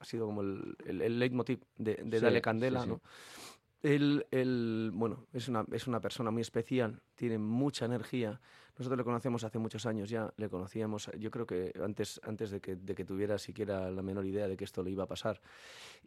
ha 0.00 0.04
sido 0.04 0.26
como 0.26 0.42
el, 0.42 0.76
el, 0.86 1.02
el 1.02 1.18
leitmotiv 1.18 1.60
de, 1.76 1.94
de 2.04 2.18
Sí, 2.18 2.24
Dale 2.24 2.40
Candela, 2.42 2.82
sí. 2.82 2.88
¿no? 2.88 3.00
Él, 3.82 4.26
él, 4.32 4.90
bueno, 4.94 5.26
es 5.32 5.48
una, 5.48 5.64
es 5.70 5.86
una 5.86 6.00
persona 6.00 6.30
muy 6.32 6.42
especial, 6.42 7.02
tiene 7.14 7.38
mucha 7.38 7.84
energía. 7.84 8.40
Nosotros 8.78 8.98
le 8.98 9.04
conocemos 9.04 9.44
hace 9.44 9.58
muchos 9.58 9.86
años 9.86 10.10
ya, 10.10 10.32
le 10.36 10.48
conocíamos, 10.48 11.08
yo 11.18 11.30
creo 11.30 11.46
que 11.46 11.72
antes, 11.82 12.20
antes 12.24 12.50
de, 12.50 12.60
que, 12.60 12.74
de 12.76 12.94
que 12.94 13.04
tuviera 13.04 13.38
siquiera 13.38 13.90
la 13.90 14.02
menor 14.02 14.26
idea 14.26 14.48
de 14.48 14.56
que 14.56 14.64
esto 14.64 14.82
le 14.82 14.90
iba 14.90 15.04
a 15.04 15.06
pasar. 15.06 15.40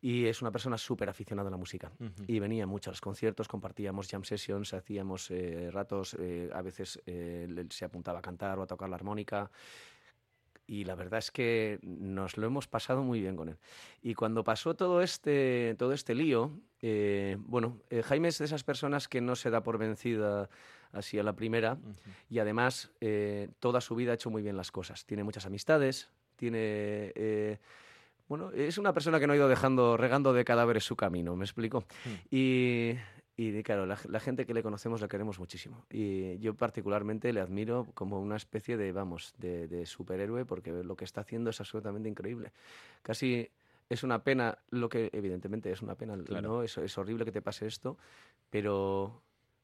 Y 0.01 0.25
es 0.25 0.41
una 0.41 0.51
persona 0.51 0.77
súper 0.77 1.09
aficionada 1.09 1.47
a 1.47 1.51
la 1.51 1.57
música. 1.57 1.91
Ujú. 1.99 2.23
Y 2.27 2.39
venía 2.39 2.67
mucho 2.67 2.89
a 2.89 2.93
los 2.93 3.01
conciertos, 3.01 3.47
compartíamos 3.47 4.07
jam 4.09 4.23
sessions, 4.23 4.73
hacíamos 4.73 5.31
eh, 5.31 5.69
ratos, 5.71 6.15
eh, 6.19 6.49
a 6.53 6.61
veces 6.61 7.01
eh, 7.05 7.65
se 7.69 7.85
apuntaba 7.85 8.19
a 8.19 8.21
cantar 8.21 8.59
o 8.59 8.63
a 8.63 8.67
tocar 8.67 8.89
la 8.89 8.95
armónica. 8.97 9.49
Y 10.69 10.83
la 10.83 10.93
verdad 10.93 11.17
es 11.17 11.31
que 11.31 11.79
nos 11.81 12.37
lo 12.37 12.45
hemos 12.45 12.67
pasado 12.67 13.01
muy 13.01 13.19
bien 13.19 13.35
con 13.35 13.49
él. 13.49 13.57
Y 14.03 14.13
cuando 14.13 14.43
pasó 14.43 14.75
todo 14.75 15.01
este, 15.01 15.75
todo 15.79 15.93
este 15.93 16.13
lío, 16.13 16.51
eh, 16.83 17.37
bueno, 17.39 17.79
eh, 17.89 18.03
Jaime 18.03 18.27
es 18.27 18.37
de 18.37 18.45
esas 18.45 18.63
personas 18.63 19.07
que 19.07 19.19
no 19.19 19.35
se 19.35 19.49
da 19.49 19.63
por 19.63 19.79
vencida 19.79 20.47
así 20.91 21.17
a 21.17 21.23
la 21.23 21.33
primera 21.33 21.73
Ujú. 21.73 21.93
y 22.29 22.37
además 22.37 22.91
eh, 23.01 23.49
toda 23.59 23.81
su 23.81 23.95
vida 23.95 24.11
ha 24.11 24.13
hecho 24.13 24.29
muy 24.29 24.43
bien 24.43 24.57
las 24.57 24.71
cosas. 24.71 25.07
Tiene 25.07 25.23
muchas 25.23 25.47
amistades, 25.47 26.11
tiene... 26.35 27.13
eh, 27.15 27.57
bueno, 28.27 28.51
es 28.51 28.77
una 28.77 28.93
persona 28.93 29.19
que 29.19 29.25
no 29.25 29.33
ha 29.33 29.37
ido 29.37 29.47
dejando, 29.47 29.97
regando 29.97 30.33
de 30.33 30.45
cadáveres 30.45 30.83
su 30.83 30.95
camino, 30.95 31.35
¿me 31.35 31.45
explico? 31.45 31.83
Y, 32.29 32.93
y 33.41 33.63
claro, 33.63 33.85
la, 33.85 33.97
la 34.09 34.19
gente 34.19 34.45
que 34.45 34.53
le 34.53 34.61
conocemos 34.61 34.99
la 34.99 35.07
queremos 35.07 35.39
muchísimo. 35.39 35.85
Y 35.89 36.37
yo 36.39 36.55
particularmente 36.55 37.31
le 37.31 37.39
admiro 37.39 37.87
como 37.93 38.19
una 38.19 38.35
especie 38.35 38.75
de, 38.75 38.91
vamos, 38.91 39.33
de, 39.37 39.69
de 39.69 39.85
superhéroe 39.85 40.43
porque 40.43 40.71
lo 40.83 40.97
que 40.97 41.05
está 41.05 41.21
haciendo 41.21 41.49
es 41.49 41.61
absolutamente 41.61 42.09
increíble. 42.09 42.51
Casi 43.01 43.49
es 43.87 44.03
una 44.03 44.23
pena, 44.25 44.57
lo 44.71 44.89
que 44.89 45.09
evidentemente 45.13 45.71
es 45.71 45.81
una 45.81 45.95
pena, 45.95 46.17
Claro. 46.25 46.47
¿no? 46.49 46.63
Es, 46.63 46.77
es 46.77 46.97
horrible 46.97 47.23
que 47.23 47.31
te 47.31 47.41
pase 47.41 47.65
esto, 47.65 47.97
pero, 48.49 49.21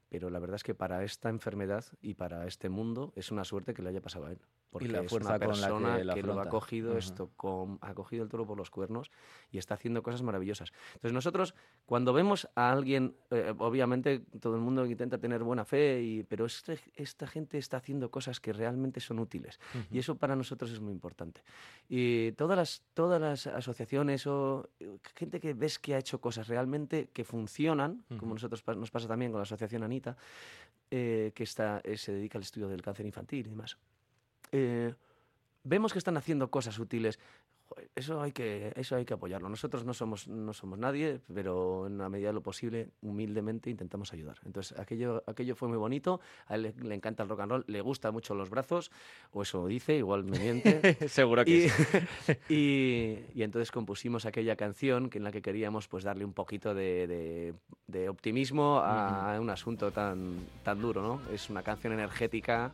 pero 0.07 0.29
la 0.29 0.39
verdad 0.39 0.55
es 0.55 0.63
que 0.63 0.73
para 0.73 1.03
esta 1.03 1.27
enfermedad 1.27 1.83
y 2.01 2.13
para 2.13 2.47
este 2.47 2.69
mundo 2.69 3.11
es 3.17 3.29
una 3.29 3.43
suerte 3.43 3.73
que 3.73 3.81
le 3.81 3.89
haya 3.89 4.01
pasado 4.01 4.27
a 4.27 4.31
él. 4.31 4.39
Porque 4.79 4.93
la 4.93 5.01
es 5.03 5.09
fuerza 5.09 5.29
una 5.35 5.39
con 5.39 5.47
la 5.49 5.53
que 5.55 5.59
persona 5.73 6.03
la 6.03 6.13
que 6.13 6.23
lo 6.23 6.39
ha 6.41 6.49
cogido 6.49 6.89
Ujú. 6.91 6.97
esto 6.99 7.31
con, 7.35 7.77
ha 7.81 7.93
cogido 7.93 8.23
el 8.23 8.29
toro 8.29 8.45
por 8.45 8.57
los 8.57 8.69
cuernos 8.69 9.11
y 9.51 9.57
está 9.57 9.73
haciendo 9.75 10.03
cosas 10.03 10.21
maravillosas. 10.21 10.71
Entonces 10.95 11.13
nosotros 11.13 11.55
cuando 11.85 12.13
vemos 12.13 12.47
a 12.55 12.71
alguien, 12.71 13.15
eh, 13.31 13.53
obviamente 13.57 14.19
todo 14.39 14.55
el 14.55 14.61
mundo 14.61 14.85
intenta 14.85 15.17
tener 15.17 15.43
buena 15.43 15.65
fe, 15.65 16.01
y, 16.01 16.23
pero 16.23 16.45
este- 16.45 16.79
esta 16.95 17.27
gente 17.27 17.57
está 17.57 17.77
haciendo 17.77 18.09
cosas 18.11 18.39
que 18.39 18.53
realmente 18.53 18.99
son 18.99 19.19
útiles 19.19 19.59
y 19.91 19.99
eso 19.99 20.15
para 20.15 20.35
nosotros 20.35 20.71
es 20.71 20.79
muy 20.79 20.91
importante. 20.93 21.41
Y 21.89 22.31
todas 22.33 22.57
las, 22.57 22.81
todas 22.93 23.21
las 23.21 23.47
asociaciones 23.47 24.25
o 24.27 24.69
eh, 24.79 24.97
gente 25.15 25.39
que 25.39 25.53
ves 25.53 25.79
que 25.79 25.95
ha 25.95 25.97
hecho 25.99 26.19
cosas 26.19 26.47
realmente 26.47 27.09
que 27.13 27.23
funcionan, 27.23 28.03
Ujú. 28.09 28.19
como 28.19 28.33
nosotros 28.33 28.63
nos 28.77 28.91
pasa 28.91 29.07
también 29.07 29.31
con 29.31 29.39
la 29.39 29.43
asociación 29.43 29.83
Anita, 29.83 30.17
eh, 30.91 31.31
que 31.33 31.43
está, 31.43 31.81
eh, 31.83 31.97
se 31.97 32.11
dedica 32.13 32.37
al 32.37 32.43
estudio 32.43 32.67
del 32.67 32.81
cáncer 32.81 33.05
infantil 33.05 33.45
y 33.47 33.49
demás. 33.49 33.77
Eh, 34.57 34.93
vemos 35.63 35.91
que 35.91 35.99
están 35.99 36.15
haciendo 36.17 36.49
cosas 36.49 36.79
útiles. 36.79 37.19
Eso 37.95 38.21
hay 38.21 38.31
que, 38.31 38.71
eso 38.75 38.95
hay 38.95 39.05
que 39.05 39.15
apoyarlo. 39.15 39.49
Nosotros 39.49 39.83
no 39.85 39.93
somos, 39.95 40.27
no 40.27 40.53
somos 40.53 40.77
nadie, 40.77 41.19
pero 41.33 41.87
en 41.87 41.97
la 41.97 42.07
medida 42.09 42.27
de 42.27 42.33
lo 42.33 42.41
posible, 42.41 42.89
humildemente 43.01 43.71
intentamos 43.71 44.13
ayudar. 44.13 44.37
Entonces, 44.45 44.77
aquello, 44.79 45.23
aquello 45.25 45.55
fue 45.55 45.67
muy 45.67 45.77
bonito. 45.77 46.21
A 46.45 46.55
él 46.55 46.61
le, 46.61 46.73
le 46.87 46.93
encanta 46.95 47.23
el 47.23 47.29
rock 47.29 47.39
and 47.41 47.51
roll, 47.51 47.65
le 47.67 47.81
gustan 47.81 48.13
mucho 48.13 48.35
los 48.35 48.51
brazos, 48.51 48.91
o 49.33 49.41
eso 49.41 49.65
dice, 49.65 49.95
igual 49.97 50.23
me 50.23 50.37
miente. 50.39 50.79
Seguro 51.09 51.43
que 51.43 51.51
Y, 51.65 51.69
sí. 51.69 52.37
y- 52.53 53.19
y 53.33 53.41
entonces 53.43 53.71
compusimos 53.71 54.25
aquella 54.27 54.55
canción 54.55 55.09
que 55.09 55.17
en 55.17 55.23
la 55.23 55.31
que 55.31 55.41
queríamos 55.41 55.87
pues 55.87 56.03
darle 56.03 56.23
un 56.23 56.33
poquito 56.33 56.75
de, 56.75 57.07
de- 57.07 57.53
de 57.87 58.09
optimismo 58.09 58.77
a 58.79 59.37
un 59.41 59.49
asunto 59.49 59.91
tan, 59.91 60.37
tan 60.63 60.79
duro, 60.79 61.01
¿no? 61.01 61.19
Es 61.33 61.49
una 61.49 61.63
canción 61.63 61.93
energética. 61.93 62.73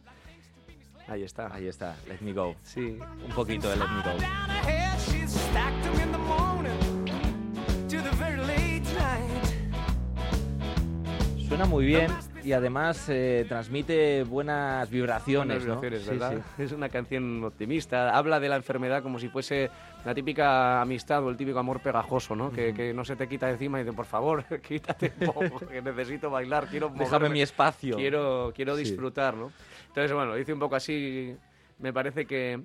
Ahí 1.12 1.24
está. 1.24 1.54
Ahí 1.54 1.68
está, 1.68 1.94
Let 2.08 2.22
Me 2.22 2.32
Go. 2.32 2.56
Sí. 2.64 2.98
Un 3.26 3.32
poquito 3.36 3.70
de 3.70 3.76
Let 3.76 3.86
Me 3.90 4.02
Go. 4.02 4.12
'em. 4.12 5.42
Suena 11.48 11.66
muy 11.66 11.86
bien 11.86 12.10
y 12.44 12.54
además 12.54 13.06
eh, 13.10 13.46
transmite 13.48 14.24
buenas 14.24 14.90
vibraciones, 14.90 15.66
Buenas 15.66 15.76
¿no? 15.76 15.82
vibraciones, 15.82 16.20
¿verdad? 16.20 16.42
sí. 16.56 16.64
Es 16.64 16.72
una 16.72 16.88
canción 16.88 17.44
optimista. 17.44 18.16
Habla 18.18 18.40
de 18.40 18.48
la 18.48 18.56
enfermedad 18.56 19.04
como 19.04 19.20
si 19.20 19.28
fuese 19.28 19.70
la 20.06 20.16
típica 20.16 20.82
amistad 20.82 21.22
o 21.26 21.30
el 21.30 21.36
típico 21.36 21.60
amor 21.60 21.82
pegajoso, 21.82 22.36
¿no? 22.38 22.52
que, 22.52 22.74
que 22.74 22.94
no 22.94 23.04
se 23.04 23.18
te 23.18 23.28
quita 23.28 23.50
encima 23.50 23.80
y 23.82 23.84
dice, 23.84 23.94
por 23.94 24.06
favor, 24.06 24.46
quítate 24.68 25.12
un 25.20 25.28
poco, 25.28 25.60
que 25.68 25.82
necesito 25.82 26.30
bailar, 26.30 26.68
quiero 26.68 26.88
Déjame 26.90 27.06
moverme". 27.12 27.30
mi 27.30 27.42
espacio. 27.42 27.98
quiero, 27.98 28.54
quiero 28.56 28.76
Sí. 28.78 28.84
disfrutar, 28.86 29.36
¿no? 29.36 29.52
Entonces, 29.92 30.14
bueno, 30.14 30.38
hice 30.38 30.54
un 30.54 30.60
poco 30.60 30.76
así. 30.76 31.36
Me 31.80 31.92
parece 31.92 32.26
que 32.26 32.62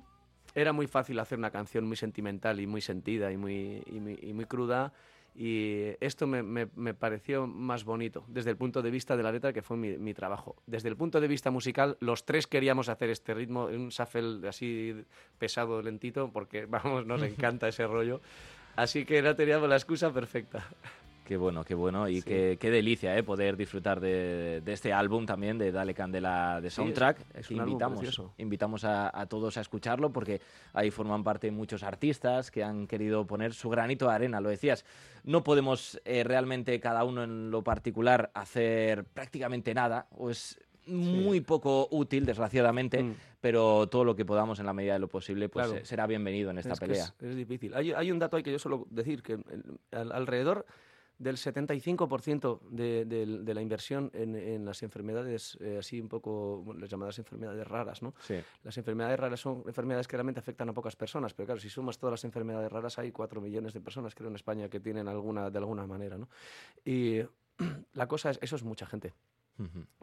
era 0.54 0.72
muy 0.72 0.86
fácil 0.86 1.18
hacer 1.18 1.38
una 1.38 1.50
canción 1.50 1.84
muy 1.86 1.96
sentimental 1.96 2.60
y 2.60 2.66
muy 2.66 2.80
sentida 2.80 3.32
y 3.32 3.36
muy, 3.36 3.82
y 3.86 3.98
muy, 4.00 4.18
y 4.22 4.32
muy 4.32 4.44
cruda. 4.44 4.92
Y 5.34 5.88
esto 6.00 6.26
me, 6.26 6.42
me- 6.42 6.68
me 6.76 6.94
pareció 6.94 7.46
más 7.46 7.84
bonito 7.84 8.24
desde 8.28 8.50
el 8.50 8.56
punto 8.56 8.80
de 8.80 8.90
vista 8.90 9.16
de 9.16 9.22
la 9.22 9.32
letra, 9.32 9.52
que 9.52 9.60
fue 9.60 9.76
mi, 9.76 9.98
mi 9.98 10.14
trabajo. 10.14 10.56
Desde 10.66 10.88
el 10.88 10.96
punto 10.96 11.20
de 11.20 11.28
vista 11.28 11.50
musical, 11.50 11.96
los 12.00 12.24
tres 12.24 12.46
queríamos 12.46 12.88
hacer 12.88 13.10
este 13.10 13.34
ritmo, 13.34 13.64
un 13.66 13.88
shuffle 13.90 14.48
así 14.48 14.94
pesado, 15.38 15.82
lentito, 15.82 16.30
porque 16.32 16.64
vamos, 16.70 17.04
nos 17.06 17.22
encanta 17.22 17.68
ese 17.68 17.86
rollo. 17.86 18.20
Así 18.76 19.04
que 19.04 19.20
no 19.20 19.34
teníamos 19.36 19.68
la 19.68 19.76
excusa 19.76 20.10
perfecta. 20.12 20.64
Qué 21.26 21.36
bueno, 21.36 21.64
qué 21.64 21.74
bueno 21.74 22.08
y 22.08 22.20
Sí. 22.20 22.22
qué, 22.22 22.56
qué 22.60 22.70
delicia 22.70 23.18
¿eh? 23.18 23.24
poder 23.24 23.56
disfrutar 23.56 23.98
de, 24.00 24.60
de 24.64 24.72
este 24.72 24.92
álbum 24.92 25.26
también 25.26 25.58
de 25.58 25.72
Dale 25.72 25.92
Candela 25.92 26.60
de 26.60 26.62
Sí, 26.62 26.66
es- 26.68 26.74
Soundtrack. 26.74 27.18
es 27.34 27.50
un 27.50 27.58
álbum 27.58 27.72
invitamos, 27.72 27.98
precioso. 27.98 28.32
invitamos 28.38 28.84
a, 28.84 29.10
a 29.20 29.26
todos 29.26 29.56
a 29.56 29.60
escucharlo 29.60 30.12
porque 30.12 30.40
ahí 30.72 30.92
forman 30.92 31.24
parte 31.24 31.50
muchos 31.50 31.82
artistas 31.82 32.52
que 32.52 32.62
han 32.62 32.86
querido 32.86 33.26
poner 33.26 33.54
su 33.54 33.68
granito 33.68 34.06
de 34.08 34.14
arena, 34.14 34.40
lo 34.40 34.48
decías. 34.50 34.84
No 35.24 35.42
podemos 35.42 36.00
eh, 36.04 36.22
realmente 36.22 36.78
cada 36.78 37.02
uno 37.02 37.24
en 37.24 37.50
lo 37.50 37.62
particular 37.64 38.30
hacer 38.32 39.02
prácticamente 39.04 39.74
nada 39.74 40.06
o 40.12 40.30
es 40.30 40.60
muy 40.86 41.40
poco 41.40 41.88
útil, 41.90 42.24
desgraciadamente, 42.24 43.02
Mm. 43.02 43.14
pero 43.40 43.88
todo 43.88 44.04
lo 44.04 44.14
que 44.14 44.24
podamos 44.24 44.60
en 44.60 44.66
la 44.66 44.72
medida 44.72 44.92
de 44.92 45.00
lo 45.00 45.08
posible 45.08 45.48
pues 45.48 45.66
Claro. 45.66 45.80
eh, 45.80 45.84
será 45.84 46.06
bienvenido 46.06 46.50
en 46.52 46.58
esta 46.58 46.74
es 46.74 46.78
pelea. 46.78 47.04
es, 47.04 47.14
es 47.20 47.34
difícil. 47.36 47.74
Hay, 47.74 47.90
hay 47.90 48.12
un 48.12 48.20
dato 48.20 48.36
ahí 48.36 48.44
que 48.44 48.52
yo 48.52 48.60
suelo 48.60 48.86
decir, 48.90 49.24
que 49.24 49.32
el- 49.32 49.80
al- 49.90 50.12
alrededor 50.12 50.64
del 51.18 51.36
75% 51.36 52.60
de, 52.68 53.54
la 53.54 53.62
inversión 53.62 54.10
en, 54.12 54.36
en 54.36 54.64
las 54.64 54.82
enfermedades, 54.82 55.56
eh, 55.60 55.78
así 55.78 56.00
un 56.00 56.08
poco, 56.08 56.62
bueno, 56.62 56.80
las 56.80 56.90
llamadas 56.90 57.18
enfermedades 57.18 57.66
raras, 57.66 58.02
¿no? 58.02 58.14
Sí. 58.20 58.36
Las 58.62 58.76
enfermedades 58.76 59.18
raras 59.18 59.40
son 59.40 59.62
enfermedades 59.66 60.06
que 60.06 60.16
realmente 60.16 60.40
afectan 60.40 60.68
a 60.68 60.74
pocas 60.74 60.96
personas, 60.96 61.32
pero 61.32 61.46
claro, 61.46 61.60
si 61.60 61.70
sumas 61.70 61.98
todas 61.98 62.12
las 62.12 62.24
enfermedades 62.24 62.70
raras, 62.70 62.98
hay 62.98 63.12
4 63.12 63.40
millones 63.40 63.72
de 63.72 63.80
personas, 63.80 64.14
creo, 64.14 64.28
en 64.28 64.36
España 64.36 64.68
que 64.68 64.80
tienen 64.80 65.08
alguna, 65.08 65.50
de 65.50 65.58
alguna 65.58 65.86
manera, 65.86 66.18
¿no? 66.18 66.28
Y 66.84 67.20
la 67.94 68.08
cosa 68.08 68.30
es, 68.30 68.38
eso 68.42 68.56
es 68.56 68.62
mucha 68.62 68.86
gente. 68.86 69.14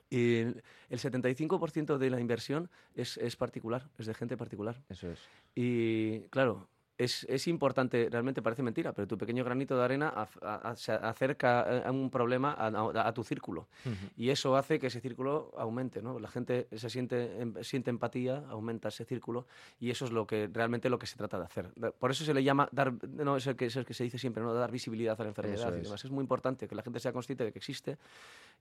Y 0.10 0.38
el, 0.38 0.64
el 0.90 1.00
75% 1.00 2.00
de 2.00 2.10
la 2.10 2.20
inversión 2.20 2.72
es, 2.96 3.18
es 3.18 3.36
particular, 3.36 3.88
es 4.00 4.08
de 4.08 4.16
gente 4.16 4.36
particular. 4.36 4.82
Eso 4.90 5.12
es. 5.12 5.20
Y 5.54 6.22
claro, 6.30 6.68
es, 6.98 7.26
es 7.30 7.48
importante, 7.48 8.08
realmente 8.12 8.42
parece 8.42 8.62
mentira, 8.62 8.94
pero 8.94 9.08
tu 9.08 9.18
pequeño 9.18 9.44
granito 9.44 9.76
de 9.78 9.84
arena 9.84 10.14
af- 10.14 10.40
a- 10.44 10.70
a- 10.70 10.76
se 10.76 10.92
acerca 10.92 11.66
eh, 11.68 11.84
a 11.86 11.92
un 11.92 12.10
problema 12.10 12.52
a, 12.54 12.68
a- 12.68 13.08
a 13.08 13.14
tu 13.14 13.24
círculo. 13.24 13.68
Ujú. 13.86 13.96
Y 14.16 14.30
eso 14.30 14.56
hace 14.56 14.78
que 14.80 14.88
ese 14.88 15.00
círculo 15.02 15.52
aumente, 15.58 16.02
¿no? 16.02 16.20
La 16.20 16.28
gente 16.30 16.68
se 16.72 16.90
siente, 16.90 17.42
em- 17.42 17.56
siente 17.64 17.90
empatía, 17.90 18.44
aumenta 18.50 18.90
ese 18.90 19.06
círculo 19.06 19.48
y 19.80 19.90
eso 19.90 20.06
es 20.06 20.12
lo 20.12 20.28
que 20.28 20.50
realmente 20.54 20.90
lo 20.90 21.00
que 21.00 21.08
se 21.08 21.16
trata 21.18 21.40
de 21.40 21.46
hacer. 21.46 21.70
Por 22.00 22.12
eso 22.12 22.24
se 22.26 22.34
le 22.34 22.44
llama 22.44 22.70
dar, 22.72 22.94
no, 23.10 23.38
es 23.38 23.48
el 23.48 23.56
que, 23.56 23.66
es 23.66 23.76
el 23.76 23.86
que 23.86 23.94
se 23.96 24.04
dice 24.04 24.18
siempre, 24.20 24.44
¿no? 24.44 24.54
Dar 24.54 24.72
visibilidad 24.72 25.20
a 25.20 25.24
la 25.24 25.30
enfermedad 25.30 25.68
Eso 25.70 25.76
y 25.76 25.80
es. 25.80 25.84
demás. 25.86 26.06
Es 26.06 26.12
muy 26.12 26.22
importante 26.22 26.68
que 26.68 26.76
la 26.76 26.84
gente 26.84 27.00
sea 27.00 27.12
consciente 27.12 27.44
de 27.44 27.52
que 27.52 27.60
existe 27.60 27.98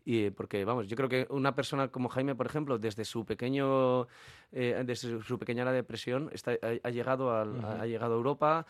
Y 0.04 0.30
porque, 0.30 0.64
vamos, 0.64 0.88
yo 0.88 0.96
creo 0.96 1.08
que 1.08 1.26
una 1.30 1.54
persona 1.54 1.88
como 1.88 2.08
Jaime, 2.08 2.34
por 2.34 2.46
ejemplo, 2.46 2.78
desde 2.78 3.04
su 3.04 3.24
pequeño, 3.24 4.08
eh, 4.50 4.82
desde 4.84 5.22
su, 5.22 5.38
pequeña 5.38 5.70
depresión, 5.70 6.28
está, 6.32 6.52
ha, 6.52 6.88
ha 6.88 6.90
llegado 6.90 7.34
al- 7.36 7.64
ha 7.64 7.86
llegado 7.86 8.14
a 8.14 8.16
Europa. 8.16 8.66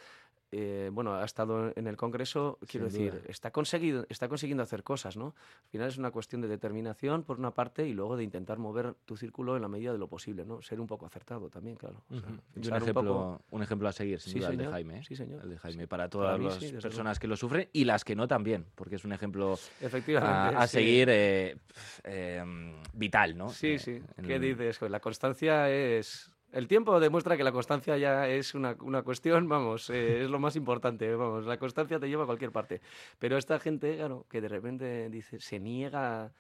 Eh, 0.53 0.91
bueno, 0.93 1.15
ha 1.15 1.25
estado 1.25 1.73
en 1.75 1.87
el 1.87 1.97
Congreso, 1.97 2.59
quiero 2.69 2.89
Sin 2.91 2.99
decir, 3.05 3.21
duda. 3.21 3.31
está, 3.31 3.51
conseguido, 3.51 4.07
está 4.11 4.29
consiguiendo 4.29 4.63
hacer 4.63 4.83
cosas, 4.85 5.17
¿no? 5.17 5.35
Al 5.65 5.69
final 5.71 5.89
es 5.89 5.97
una 5.99 6.11
cuestión 6.11 6.43
de 6.43 6.49
determinación, 6.49 7.25
por 7.25 7.39
una 7.39 7.53
parte, 7.53 7.89
y 7.89 7.95
luego 7.95 8.17
de 8.17 8.25
intentar 8.25 8.59
mover 8.59 8.95
tu 9.07 9.17
círculo 9.17 9.57
en 9.57 9.63
la 9.63 9.69
medida 9.69 9.93
de 9.93 9.99
lo 9.99 10.09
posible, 10.09 10.45
¿no? 10.45 10.61
Ser 10.63 10.79
un 10.81 10.87
poco 10.87 11.07
acertado 11.07 11.49
también, 11.49 11.77
claro. 11.77 12.03
O 12.11 12.15
sea, 12.19 12.29
Ujú. 12.29 12.39
Y 12.55 12.69
un 12.69 12.75
ejemplo, 12.77 12.93
poco- 12.93 13.43
un 13.51 13.63
ejemplo 13.63 13.89
a 13.89 13.93
seguir, 13.93 14.21
sin 14.21 14.33
Sí, 14.35 14.39
duda, 14.41 14.51
el 14.51 14.57
de. 14.59 14.67
Jaime. 14.67 14.99
¿eh? 14.99 15.03
Sí, 15.09 15.17
señor. 15.17 15.43
El 15.43 15.51
de 15.51 15.59
Jaime, 15.59 15.89
para 15.89 16.03
Para 16.05 16.11
todas 16.11 16.39
mí 16.39 16.45
las 16.45 16.55
sí, 16.59 16.73
personas 16.73 17.19
que 17.19 17.27
lo 17.27 17.37
sufren 17.37 17.69
y 17.73 17.85
las 17.85 18.05
que 18.05 18.15
no 18.15 18.29
también, 18.29 18.67
porque 18.75 18.97
es 18.97 19.05
un 19.05 19.13
ejemplo 19.13 19.55
Efectivamente. 19.81 20.57
a, 20.57 20.63
a 20.63 20.67
sí. 20.67 20.73
seguir 20.79 21.09
eh, 21.11 21.57
eh, 22.05 22.45
vital, 22.93 23.37
¿no? 23.39 23.49
Sí, 23.49 23.79
sí. 23.79 24.03
¿Qué 24.27 24.39
dices? 24.39 24.81
La 24.83 25.01
constancia 25.01 25.71
es... 25.71 26.32
El 26.53 26.69
tiempo 26.69 27.01
demuestra 27.01 27.39
que 27.39 27.45
la 27.45 27.53
constancia 27.53 27.97
ya 27.97 28.29
es 28.29 28.55
una, 28.55 28.77
una 28.81 29.03
cuestión, 29.03 29.49
vamos, 29.49 29.89
eh, 29.89 30.23
es 30.23 30.29
lo 30.29 30.39
más 30.39 30.55
importante, 30.55 31.15
vamos, 31.15 31.47
la 31.47 31.57
constancia 31.57 31.99
te 31.99 32.09
lleva 32.09 32.25
a 32.25 32.27
cualquier 32.27 32.53
parte. 32.53 32.83
Pero 33.19 33.39
esta 33.39 33.59
gente, 33.59 33.97
claro, 33.97 34.27
que 34.29 34.43
de 34.43 34.49
repente 34.49 35.09
dice, 35.09 35.41
se 35.41 35.59
niega 35.59 36.31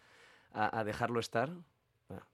a, 0.52 0.84
dejarlo 0.84 1.18
estar, 1.18 1.50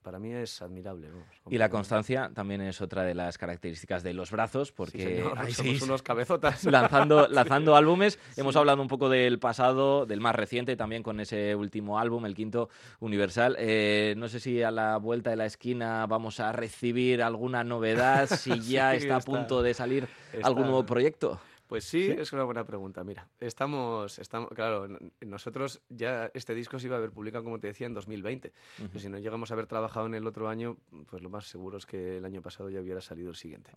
para 0.02 0.18
mí 0.18 0.32
es 0.32 0.60
admirable. 0.62 1.08
vamos, 1.10 1.26
Y 1.50 1.58
la 1.58 1.68
constancia 1.68 2.30
también 2.34 2.60
es 2.60 2.80
otra 2.80 3.02
de 3.02 3.14
las 3.14 3.38
características 3.38 4.02
de 4.02 4.14
los 4.14 4.30
brazos, 4.30 4.68
Sí, 4.68 4.74
porque 4.76 5.02
señor, 5.16 5.38
ahí 5.38 5.52
somos 5.54 5.82
unos 5.82 6.02
cabezotas. 6.02 6.64
lanzando, 6.70 7.28
lanzando 7.30 7.76
álbumes. 7.76 8.18
Hemos 8.36 8.56
hablado 8.56 8.80
un 8.82 8.88
poco 8.88 9.08
del 9.08 9.38
pasado, 9.38 10.06
del 10.06 10.20
más 10.20 10.34
reciente, 10.34 10.76
también 10.76 11.02
con 11.02 11.20
ese 11.20 11.54
último 11.54 11.98
álbum, 11.98 12.26
el 12.26 12.34
quinto 12.34 12.68
Universal. 13.00 13.56
Eh, 13.58 14.14
no 14.16 14.28
sé 14.28 14.40
si 14.40 14.62
a 14.62 14.70
la 14.70 14.96
vuelta 14.98 15.30
de 15.30 15.36
la 15.36 15.46
esquina 15.46 16.06
vamos 16.06 16.40
a 16.40 16.52
recibir 16.52 17.22
alguna 17.22 17.64
novedad, 17.64 18.26
si 18.28 18.60
ya 18.60 18.92
Sí, 18.92 18.98
está 18.98 19.16
a 19.16 19.20
punto 19.20 19.62
de 19.62 19.74
salir 19.74 20.08
algún 20.42 20.64
nuevo 20.64 20.84
proyecto. 20.86 21.40
Pues 21.68 21.84
sí, 21.84 22.10
es 22.10 22.32
una 22.32 22.44
buena 22.44 22.64
pregunta. 22.64 23.04
Mira, 23.04 23.28
estamos, 23.40 24.18
estamos, 24.18 24.50
claro, 24.54 24.88
nosotros 25.20 25.82
ya 25.90 26.30
este 26.32 26.54
disco 26.54 26.78
se 26.78 26.86
iba 26.86 26.96
a 26.96 26.98
haber 26.98 27.10
publicado, 27.10 27.44
como 27.44 27.60
te 27.60 27.66
decía, 27.66 27.86
en 27.86 27.92
2020. 27.94 28.48
Ujú. 28.78 28.88
Pero 28.88 28.98
si 29.00 29.08
no 29.10 29.18
llegamos 29.18 29.50
a 29.50 29.54
haber 29.54 29.66
trabajado 29.66 30.06
en 30.06 30.14
el 30.14 30.26
otro 30.26 30.48
año, 30.48 30.78
pues 31.10 31.22
lo 31.22 31.28
más 31.28 31.46
seguro 31.46 31.76
es 31.76 31.84
que 31.84 32.16
el 32.16 32.24
año 32.24 32.40
pasado 32.40 32.70
ya 32.70 32.80
hubiera 32.80 33.02
salido 33.02 33.28
el 33.28 33.36
siguiente. 33.36 33.70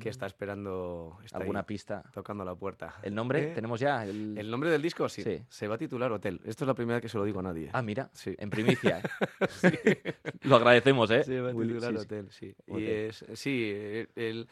Que 0.00 0.08
está 0.08 0.26
esperando, 0.26 1.18
está 1.24 1.38
Mm. 1.38 1.42
¿Alguna 1.42 1.60
ahí, 1.60 1.66
pista? 1.66 2.02
tocando 2.12 2.44
la 2.44 2.54
puerta. 2.56 2.96
¿El 3.02 3.14
nombre? 3.14 3.52
¿Eh? 3.52 3.54
¿Tenemos 3.54 3.78
ya? 3.78 4.04
El... 4.04 4.36
El 4.36 4.50
nombre 4.50 4.68
del 4.70 4.82
disco, 4.82 5.08
sí, 5.08 5.22
Sí. 5.22 5.40
Se 5.48 5.68
va 5.68 5.76
a 5.76 5.78
titular 5.78 6.10
Hotel. 6.10 6.40
Esto 6.44 6.64
es 6.64 6.68
la 6.68 6.74
primera 6.74 6.96
vez 6.96 7.02
que 7.02 7.08
se 7.08 7.16
lo 7.18 7.24
digo 7.24 7.38
a 7.38 7.42
nadie. 7.44 7.70
Ah, 7.72 7.82
mira, 7.82 8.10
Sí. 8.12 8.34
en 8.38 8.50
primicia. 8.50 9.00
Lo 10.42 10.56
agradecemos, 10.56 11.10
¿eh? 11.10 11.22
Se 11.24 11.40
va 11.40 11.50
a 11.50 11.52
titular. 11.52 11.96
Hotel, 11.96 12.28
sí. 12.30 12.54
Hotel. 12.68 12.82
Y 12.82 12.86
es, 12.90 13.24
sí, 13.34 13.70
el- 13.72 14.08
el- 14.16 14.48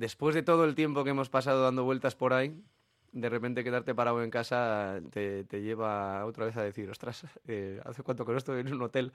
después 0.00 0.34
de 0.34 0.42
todo 0.42 0.64
el 0.64 0.74
tiempo 0.74 1.04
que 1.04 1.10
hemos 1.10 1.28
pasado 1.28 1.62
dando 1.62 1.84
vueltas 1.84 2.14
por 2.16 2.32
ahí, 2.32 2.58
de 3.12 3.28
repente 3.28 3.62
quedarte 3.62 3.94
parado 3.94 4.22
en 4.22 4.30
casa 4.30 4.98
te, 5.10 5.44
lleva 5.60 6.24
otra 6.24 6.46
vez 6.46 6.56
a 6.56 6.62
decir, 6.62 6.88
ostras, 6.88 7.26
eh, 7.46 7.80
¿hace 7.84 8.02
cuánto 8.02 8.24
que 8.24 8.32
no 8.32 8.38
estoy 8.38 8.60
en 8.60 8.72
un 8.72 8.80
hotel? 8.80 9.12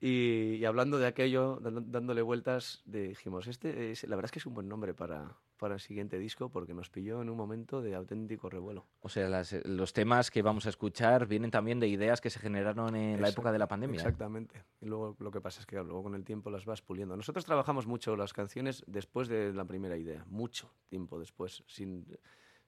Y, 0.00 0.54
y 0.56 0.64
hablando 0.64 0.98
de 0.98 1.06
aquello, 1.06 1.60
dándole 1.62 2.22
vueltas, 2.22 2.82
dijimos, 2.86 3.46
este 3.46 3.92
es- 3.92 4.02
la 4.04 4.16
verdad 4.16 4.26
es 4.26 4.32
que 4.32 4.38
es 4.40 4.46
un 4.46 4.54
buen 4.54 4.68
nombre 4.68 4.94
para, 4.94 5.36
para 5.56 5.74
el 5.74 5.80
siguiente 5.80 6.18
disco 6.18 6.48
porque 6.50 6.74
nos 6.74 6.90
pilló 6.90 7.22
en 7.22 7.30
un 7.30 7.36
momento 7.36 7.82
de 7.82 7.94
auténtico 7.94 8.48
revuelo. 8.50 8.86
O 9.00 9.08
sea, 9.08 9.28
las- 9.28 9.52
los 9.64 9.92
temas 9.92 10.30
que 10.30 10.42
vamos 10.42 10.66
a 10.66 10.68
escuchar 10.68 11.26
vienen 11.26 11.50
también 11.50 11.80
de 11.80 11.88
ideas 11.88 12.20
que 12.20 12.30
se 12.30 12.38
generaron 12.38 12.94
en 12.96 13.20
la 13.20 13.28
época 13.28 13.52
de 13.52 13.58
la 13.58 13.66
pandemia. 13.68 13.94
¿eh? 13.96 14.02
Exactamente. 14.02 14.62
Y 14.80 14.86
luego 14.86 15.16
lo 15.18 15.30
que 15.30 15.40
pasa 15.40 15.60
es 15.60 15.66
que 15.66 15.76
luego 15.76 16.02
con 16.02 16.14
el 16.14 16.24
tiempo 16.24 16.50
las 16.50 16.64
vas 16.64 16.82
puliendo. 16.82 17.16
Nosotros 17.16 17.44
trabajamos 17.44 17.86
mucho 17.86 18.16
las 18.16 18.32
canciones 18.32 18.84
después 18.86 19.28
de 19.28 19.52
la 19.52 19.64
primera 19.64 19.96
idea, 19.96 20.24
mucho 20.28 20.70
tiempo 20.88 21.18
después, 21.18 21.64
sin, 21.66 22.06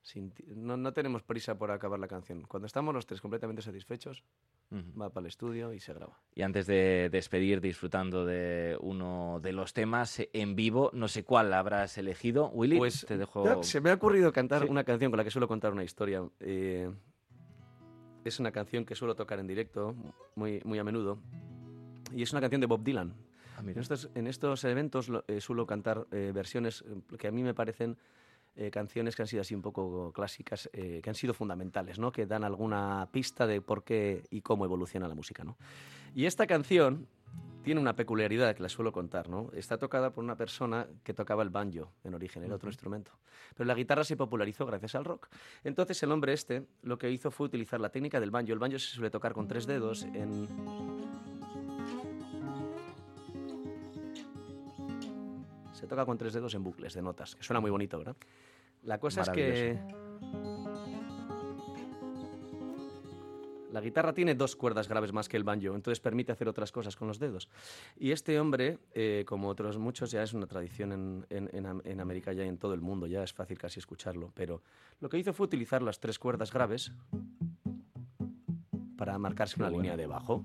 sin 0.02 0.30
ti- 0.30 0.44
no, 0.54 0.76
no 0.76 0.92
tenemos 0.92 1.22
prisa 1.22 1.58
por 1.58 1.70
acabar 1.70 1.98
la 1.98 2.08
canción. 2.08 2.42
Cuando 2.46 2.66
estamos 2.66 2.94
los 2.94 3.04
tres 3.06 3.20
completamente 3.20 3.62
satisfechos, 3.62 4.24
Ujú. 4.70 4.98
va 5.00 5.10
para 5.10 5.22
el 5.24 5.28
estudio 5.28 5.72
y 5.72 5.80
se 5.80 5.92
graba. 5.92 6.18
Y 6.34 6.42
antes 6.42 6.66
de 6.66 7.08
despedir, 7.10 7.60
disfrutando 7.60 8.24
de 8.24 8.76
uno 8.80 9.38
de 9.42 9.52
los 9.52 9.72
temas 9.74 10.20
eh, 10.20 10.30
en 10.32 10.54
vivo, 10.56 10.90
no 10.94 11.08
sé 11.08 11.24
cuál 11.24 11.52
habrás 11.52 11.98
elegido. 11.98 12.48
Willy, 12.50 12.78
Pues 12.78 13.04
te 13.06 13.18
dejo. 13.18 13.62
se 13.62 13.80
me 13.80 13.90
ha 13.90 13.94
ocurrido 13.94 14.32
cantar 14.32 14.62
Sí. 14.62 14.68
una 14.70 14.84
canción 14.84 15.10
con 15.10 15.18
la 15.18 15.24
que 15.24 15.30
suelo 15.30 15.48
contar 15.48 15.72
una 15.72 15.84
historia. 15.84 16.22
Eh, 16.40 16.90
es 18.24 18.40
una 18.40 18.52
canción 18.52 18.84
que 18.84 18.94
suelo 18.94 19.14
tocar 19.14 19.38
en 19.38 19.46
directo 19.46 19.94
muy, 20.34 20.60
muy 20.64 20.78
a 20.78 20.84
menudo. 20.84 21.18
Y 22.14 22.22
es 22.22 22.32
una 22.32 22.40
canción 22.40 22.60
de 22.60 22.66
Bob 22.66 22.82
Dylan. 22.82 23.14
Ah. 23.56 23.62
En 23.66 23.78
estos, 23.78 24.10
en 24.14 24.26
estos 24.26 24.64
eventos 24.64 25.10
eh, 25.28 25.40
suelo 25.40 25.66
cantar 25.66 26.06
eh, 26.12 26.30
versiones 26.34 26.84
que 27.18 27.28
a 27.28 27.30
mí 27.32 27.42
me 27.42 27.54
parecen 27.54 27.96
eh, 28.60 28.72
canciones 28.72 29.14
que 29.14 29.22
han 29.22 29.28
sido 29.28 29.42
así 29.42 29.54
un 29.54 29.62
poco 29.62 30.12
clásicas, 30.12 30.68
eh, 30.72 31.00
que 31.00 31.08
han 31.08 31.14
sido 31.14 31.32
fundamentales, 31.32 32.00
¿no? 32.00 32.10
que 32.10 32.26
dan 32.26 32.42
alguna 32.42 33.08
pista 33.12 33.46
de 33.46 33.60
por 33.60 33.84
qué 33.84 34.24
y 34.30 34.40
cómo 34.40 34.64
evoluciona 34.64 35.06
la 35.06 35.14
música. 35.14 35.44
¿no? 35.44 35.56
Y 36.12 36.26
esta 36.26 36.44
canción 36.48 37.06
tiene 37.62 37.80
una 37.80 37.94
peculiaridad 37.94 38.56
que 38.56 38.62
la 38.64 38.68
suelo 38.68 38.90
contar. 38.90 39.28
¿no? 39.28 39.48
Está 39.54 39.78
tocada 39.78 40.10
por 40.12 40.24
una 40.24 40.36
persona 40.36 40.88
que 41.04 41.14
tocaba 41.14 41.44
el 41.44 41.50
banjo 41.50 41.92
en 42.02 42.14
origen, 42.14 42.42
era 42.42 42.56
otro 42.56 42.68
instrumento. 42.68 43.12
Pero 43.54 43.68
la 43.68 43.74
guitarra 43.74 44.02
se 44.02 44.16
popularizó 44.16 44.66
gracias 44.66 44.96
al 44.96 45.04
rock. 45.04 45.28
Entonces 45.62 46.02
el 46.02 46.10
hombre 46.10 46.32
este 46.32 46.66
lo 46.82 46.98
que 46.98 47.12
hizo 47.12 47.30
fue 47.30 47.46
utilizar 47.46 47.78
la 47.78 47.90
técnica 47.90 48.18
del 48.18 48.32
banjo. 48.32 48.52
El 48.52 48.58
banjo 48.58 48.80
se 48.80 48.90
suele 48.90 49.10
tocar 49.10 49.34
con 49.34 49.46
tres 49.46 49.68
dedos 49.68 50.02
en... 50.02 50.97
Se 55.78 55.86
toca 55.86 56.04
con 56.04 56.18
tres 56.18 56.32
dedos 56.32 56.54
en 56.54 56.64
bucles 56.64 56.92
de 56.94 57.02
notas, 57.02 57.36
que 57.36 57.42
suena 57.44 57.60
muy 57.60 57.70
bonito, 57.70 57.98
¿verdad? 57.98 58.16
La 58.82 58.98
cosa 58.98 59.22
es 59.22 59.28
que 59.30 59.78
la 63.70 63.80
guitarra 63.80 64.12
tiene 64.14 64.34
dos 64.34 64.56
cuerdas 64.56 64.88
graves 64.88 65.12
más 65.12 65.28
que 65.28 65.36
el 65.36 65.44
banjo, 65.44 65.74
entonces 65.74 66.00
permite 66.00 66.32
hacer 66.32 66.48
otras 66.48 66.72
cosas 66.72 66.96
con 66.96 67.06
los 67.06 67.18
dedos. 67.18 67.48
Y 67.96 68.10
este 68.12 68.40
hombre, 68.40 68.78
eh, 68.92 69.24
como 69.28 69.48
otros 69.48 69.78
muchos, 69.78 70.10
ya 70.10 70.22
es 70.22 70.32
una 70.32 70.46
tradición 70.46 70.90
en, 70.92 71.26
en- 71.30 71.50
en 71.52 71.66
Am- 71.66 71.82
en 71.84 72.00
América 72.00 72.32
ya 72.32 72.44
y 72.44 72.48
en 72.48 72.58
todo 72.58 72.74
el 72.74 72.80
mundo, 72.80 73.06
ya 73.06 73.22
es 73.22 73.32
fácil 73.32 73.58
casi 73.58 73.78
escucharlo, 73.78 74.32
pero 74.34 74.62
lo 75.00 75.08
que 75.08 75.18
hizo 75.18 75.32
fue 75.32 75.44
utilizar 75.46 75.82
las 75.82 76.00
tres 76.00 76.18
cuerdas 76.18 76.52
graves 76.52 76.90
para 78.96 79.16
marcarse 79.18 79.56
una 79.60 79.68
bueno. 79.68 79.82
línea 79.82 79.96
de 79.96 80.06
bajo. 80.06 80.44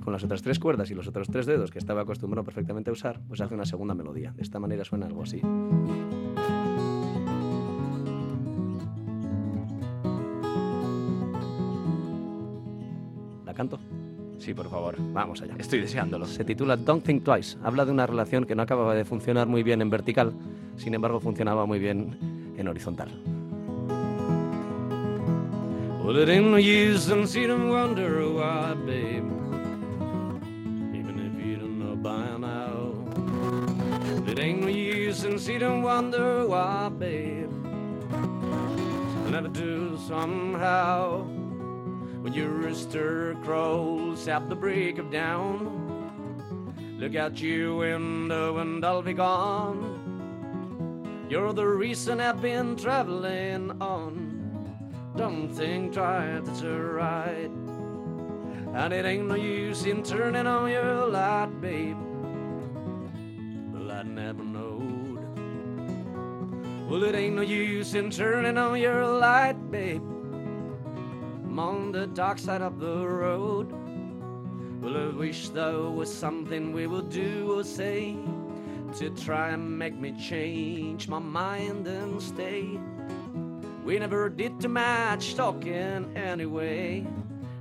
Y 0.00 0.02
con 0.02 0.12
las 0.14 0.24
otras 0.24 0.40
tres 0.42 0.58
cuerdas 0.58 0.90
y 0.90 0.94
los 0.94 1.06
otros 1.06 1.28
tres 1.28 1.44
dedos 1.44 1.70
que 1.70 1.78
estaba 1.78 2.02
acostumbrado 2.02 2.44
perfectamente 2.44 2.88
a 2.88 2.92
usar, 2.92 3.20
pues 3.28 3.40
hace 3.40 3.54
una 3.54 3.66
segunda 3.66 3.94
melodía. 3.94 4.32
De 4.32 4.42
esta 4.42 4.58
manera 4.58 4.82
suena 4.82 5.06
algo 5.06 5.22
así. 5.22 5.42
¿La 13.44 13.52
canto? 13.54 13.78
Sí, 14.38 14.54
por 14.54 14.70
favor. 14.70 14.96
Vamos 15.12 15.42
allá. 15.42 15.54
Estoy 15.58 15.80
deseándolo. 15.80 16.24
Se 16.24 16.44
titula 16.44 16.76
Don't 16.76 17.04
Think 17.04 17.24
Twice. 17.24 17.58
Habla 17.62 17.84
de 17.84 17.92
una 17.92 18.06
relación 18.06 18.46
que 18.46 18.54
no 18.54 18.62
acababa 18.62 18.94
de 18.94 19.04
funcionar 19.04 19.46
muy 19.48 19.62
bien 19.62 19.82
en 19.82 19.90
vertical, 19.90 20.32
sin 20.76 20.94
embargo 20.94 21.20
funcionaba 21.20 21.66
muy 21.66 21.78
bien 21.78 22.54
en 22.56 22.68
horizontal. 22.68 23.10
Well, 26.02 26.16
it 26.22 26.30
ain't 26.30 26.46
no 26.46 26.56
use 26.56 27.12
in 27.12 27.28
see 27.28 27.46
them 27.46 27.68
wonder 27.68 28.24
why, 28.32 28.74
babe. 28.86 29.39
See 35.20 35.58
them 35.58 35.82
wonder 35.82 36.46
why, 36.46 36.88
babe. 36.88 37.52
I'll 38.10 39.30
never 39.30 39.48
do 39.48 39.98
somehow. 40.08 41.24
When 42.22 42.32
your 42.32 42.48
rooster 42.48 43.36
crows 43.42 44.26
at 44.28 44.48
the 44.48 44.54
break 44.54 44.98
of 44.98 45.10
dawn. 45.10 45.76
Look 46.98 47.16
out 47.16 47.40
your 47.40 47.76
window 47.76 48.58
and 48.58 48.82
I'll 48.84 49.02
be 49.02 49.12
gone. 49.12 49.98
You're 51.28 51.52
the 51.52 51.66
reason 51.66 52.18
I've 52.20 52.40
been 52.40 52.76
traveling 52.76 53.72
on. 53.80 54.74
Don't 55.16 55.50
think 55.52 55.92
twice, 55.92 56.48
it's 56.48 56.62
alright. 56.62 57.50
And 58.74 58.92
it 58.92 59.04
ain't 59.04 59.28
no 59.28 59.34
use 59.34 59.84
in 59.84 60.02
turning 60.02 60.46
on 60.46 60.70
your 60.70 61.06
light, 61.06 61.60
babe. 61.60 61.98
Well, 63.72 63.90
I 63.92 64.02
never. 64.02 64.49
Well, 66.90 67.04
it 67.04 67.14
ain't 67.14 67.36
no 67.36 67.42
use 67.42 67.94
in 67.94 68.10
turning 68.10 68.58
on 68.58 68.76
your 68.80 69.06
light, 69.06 69.70
babe. 69.70 70.02
I'm 70.02 71.56
on 71.56 71.92
the 71.92 72.08
dark 72.08 72.36
side 72.36 72.62
of 72.62 72.80
the 72.80 73.06
road. 73.06 73.70
Well, 74.82 74.96
I 74.96 75.16
wish 75.16 75.50
there 75.50 75.82
was 75.82 76.12
something 76.12 76.72
we 76.72 76.88
would 76.88 77.08
do 77.08 77.56
or 77.56 77.62
say 77.62 78.16
to 78.98 79.10
try 79.10 79.50
and 79.50 79.78
make 79.78 79.94
me 79.94 80.10
change 80.20 81.06
my 81.06 81.20
mind 81.20 81.86
and 81.86 82.20
stay. 82.20 82.80
We 83.84 83.96
never 84.00 84.28
did 84.28 84.58
too 84.58 84.70
much 84.70 85.36
talking 85.36 86.10
anyway. 86.16 87.06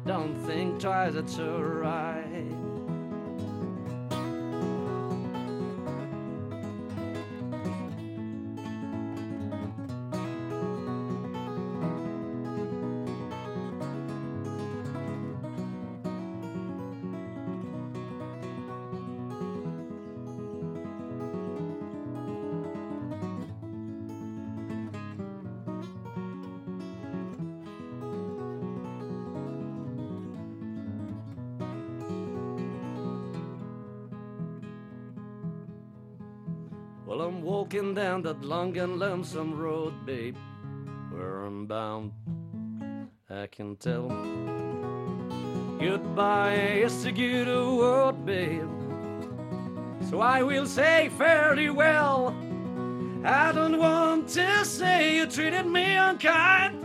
Don't 0.08 0.36
think 0.48 0.80
twice, 0.80 1.14
it's 1.14 1.38
alright. 1.38 2.59
Down 38.22 38.36
that 38.36 38.46
long 38.46 38.78
and 38.78 39.00
lonesome 39.00 39.58
road, 39.58 39.94
babe, 40.06 40.36
where 41.12 41.46
I'm 41.46 41.66
bound. 41.66 42.12
I 43.30 43.48
can 43.48 43.76
tell. 43.76 44.08
Goodbye 45.80 46.82
is 46.84 47.06
a 47.06 47.12
good 47.12 47.48
word, 47.48 48.26
babe. 48.26 48.68
So 50.10 50.20
I 50.20 50.44
will 50.44 50.66
say 50.66 51.10
fairly 51.18 51.70
well. 51.70 52.36
I 53.24 53.52
don't 53.52 53.78
want 53.78 54.28
to 54.30 54.66
say 54.66 55.16
you 55.18 55.26
treated 55.26 55.66
me 55.66 55.96
unkind. 55.96 56.76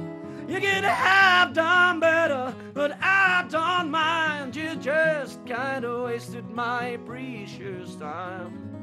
You 0.49 0.61
could 0.61 0.85
have 0.85 1.55
done 1.55 2.01
better, 2.01 2.55
but 2.75 2.97
I 3.01 3.47
don't 3.49 3.91
mind. 3.91 4.55
You 4.55 4.77
just 4.77 5.45
kinda 5.47 6.03
wasted 6.05 6.49
my 6.51 6.99
precious 7.07 7.95
time. 7.97 8.74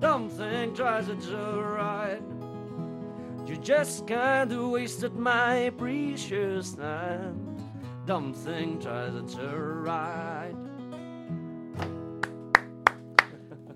Don't 0.00 0.30
think 0.30 0.76
twice, 0.76 1.08
it's 1.08 1.28
alright. 1.28 2.22
You 3.46 3.56
just 3.56 4.06
kinda 4.06 4.66
wasted 4.66 5.14
my 5.14 5.70
precious 5.76 6.74
time. 6.74 7.36
Don't 8.06 8.34
think 8.34 8.80
twice, 8.82 9.12
it's 9.14 9.36
alright. 9.36 10.56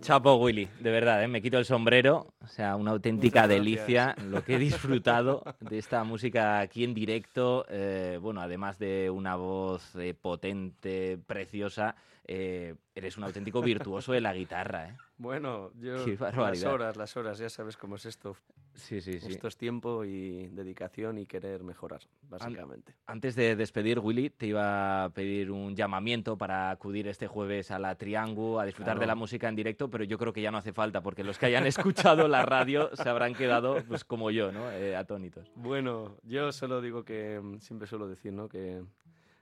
Chapo 0.00 0.38
Willy, 0.38 0.68
de 0.80 0.90
verdad, 0.90 1.22
¿eh? 1.22 1.28
me 1.28 1.40
quito 1.40 1.58
el 1.58 1.64
sombrero. 1.64 2.33
O 2.44 2.48
sea, 2.48 2.76
una 2.76 2.90
auténtica 2.90 3.48
delicia 3.48 4.14
lo 4.28 4.44
que 4.44 4.56
he 4.56 4.58
disfrutado 4.58 5.42
de 5.60 5.78
esta 5.78 6.04
música 6.04 6.60
aquí 6.60 6.84
en 6.84 6.92
directo. 6.92 7.64
Eh, 7.70 8.18
bueno, 8.20 8.42
además 8.42 8.78
de 8.78 9.08
una 9.08 9.34
voz 9.36 9.96
eh, 9.96 10.12
potente, 10.12 11.18
preciosa, 11.26 11.96
eh, 12.26 12.74
eres 12.94 13.16
un 13.18 13.24
auténtico 13.24 13.60
virtuoso 13.60 14.12
de 14.12 14.20
la 14.20 14.34
guitarra. 14.34 14.88
¿eh? 14.88 14.96
Bueno, 15.18 15.70
yo 15.74 16.06
las 16.06 16.64
horas, 16.64 16.96
las 16.96 17.16
horas, 17.16 17.38
ya 17.38 17.48
sabes 17.50 17.76
cómo 17.76 17.96
es 17.96 18.06
esto. 18.06 18.36
Sí, 18.74 19.00
sí, 19.00 19.20
sí. 19.20 19.28
Esto 19.30 19.46
es 19.46 19.56
tiempo 19.56 20.04
y 20.04 20.48
dedicación 20.48 21.18
y 21.18 21.26
querer 21.26 21.62
mejorar, 21.62 22.00
básicamente. 22.22 22.94
Antes 23.06 23.36
de 23.36 23.54
despedir, 23.54 24.00
Willy, 24.00 24.30
te 24.30 24.46
iba 24.46 25.04
a 25.04 25.10
pedir 25.10 25.52
un 25.52 25.76
llamamiento 25.76 26.36
para 26.36 26.70
acudir 26.70 27.06
este 27.06 27.28
jueves 27.28 27.70
a 27.70 27.78
la 27.78 27.94
Triangu, 27.94 28.58
a 28.58 28.64
disfrutar 28.64 28.98
de 28.98 29.06
la 29.06 29.14
música 29.14 29.48
en 29.48 29.54
directo, 29.54 29.88
pero 29.90 30.02
yo 30.02 30.18
creo 30.18 30.32
que 30.32 30.42
ya 30.42 30.50
no 30.50 30.58
hace 30.58 30.72
falta, 30.72 31.02
porque 31.02 31.22
los 31.22 31.38
que 31.38 31.46
hayan 31.46 31.66
escuchado 31.66 32.26
la 32.38 32.46
radio 32.46 32.90
se 32.94 33.08
habrán 33.08 33.34
quedado, 33.34 33.82
pues 33.88 34.04
como 34.04 34.30
yo, 34.30 34.52
¿no? 34.52 34.70
Eh, 34.70 34.96
atónitos. 34.96 35.50
Bueno, 35.54 36.16
yo 36.22 36.52
solo 36.52 36.80
digo 36.80 37.04
que 37.04 37.40
mm, 37.40 37.60
siempre 37.60 37.86
suelo 37.86 38.08
decir, 38.08 38.32
¿no? 38.32 38.48
Que 38.48 38.82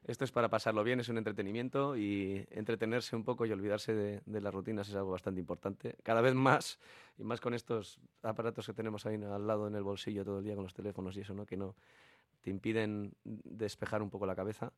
esto 0.04 0.24
es 0.24 0.32
para 0.32 0.48
pasarlo 0.48 0.82
bien, 0.82 1.00
es 1.00 1.08
un 1.08 1.18
entretenimiento 1.18 1.96
y 1.96 2.46
entretenerse 2.50 3.14
un 3.14 3.24
poco 3.24 3.46
y 3.46 3.52
olvidarse 3.52 3.94
de, 3.94 4.20
de 4.26 4.40
las 4.40 4.52
rutinas 4.52 4.88
es 4.88 4.94
algo 4.96 5.12
bastante 5.12 5.40
importante. 5.40 5.96
Cada 6.02 6.20
vez 6.20 6.34
más, 6.34 6.78
y 7.18 7.24
más 7.24 7.40
con 7.40 7.54
estos 7.54 8.00
aparatos 8.22 8.66
que 8.66 8.72
tenemos 8.72 9.06
ahí 9.06 9.14
al 9.14 9.46
lado 9.46 9.68
en 9.68 9.74
el 9.74 9.82
bolsillo 9.82 10.24
todo 10.24 10.38
el 10.38 10.44
día 10.44 10.54
con 10.54 10.64
los 10.64 10.74
teléfonos 10.74 11.16
y 11.16 11.20
eso, 11.20 11.34
¿no? 11.34 11.46
Que 11.46 11.56
no 11.56 11.76
te 12.40 12.50
impiden 12.50 13.14
despejar 13.24 14.02
un 14.02 14.10
poco 14.10 14.26
la 14.26 14.34
cabeza. 14.34 14.72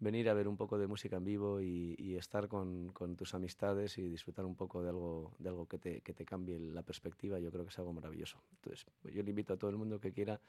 Venir 0.00 0.28
a 0.28 0.34
ver 0.34 0.46
un 0.46 0.56
poco 0.56 0.78
de 0.78 0.86
música 0.86 1.16
en 1.16 1.24
vivo 1.24 1.60
y, 1.60 1.96
y 1.98 2.16
estar 2.16 2.46
con, 2.46 2.92
con 2.92 3.16
tus 3.16 3.34
amistades 3.34 3.98
y 3.98 4.08
disfrutar 4.08 4.44
un 4.44 4.54
poco 4.54 4.82
de 4.82 4.90
algo, 4.90 5.32
de 5.40 5.48
algo 5.48 5.66
que, 5.66 5.78
te, 5.78 6.00
que 6.02 6.12
te 6.14 6.24
cambie 6.24 6.58
la 6.58 6.82
perspectiva, 6.82 7.40
yo 7.40 7.50
creo 7.50 7.64
que 7.64 7.70
es 7.70 7.78
algo 7.80 7.92
maravilloso. 7.92 8.38
Entonces, 8.56 8.86
pues 9.02 9.12
yo 9.12 9.22
le 9.24 9.30
invito 9.30 9.54
a 9.54 9.56
todo 9.56 9.70
el 9.70 9.76
mundo 9.76 9.98
que 10.00 10.12
quiera 10.12 10.40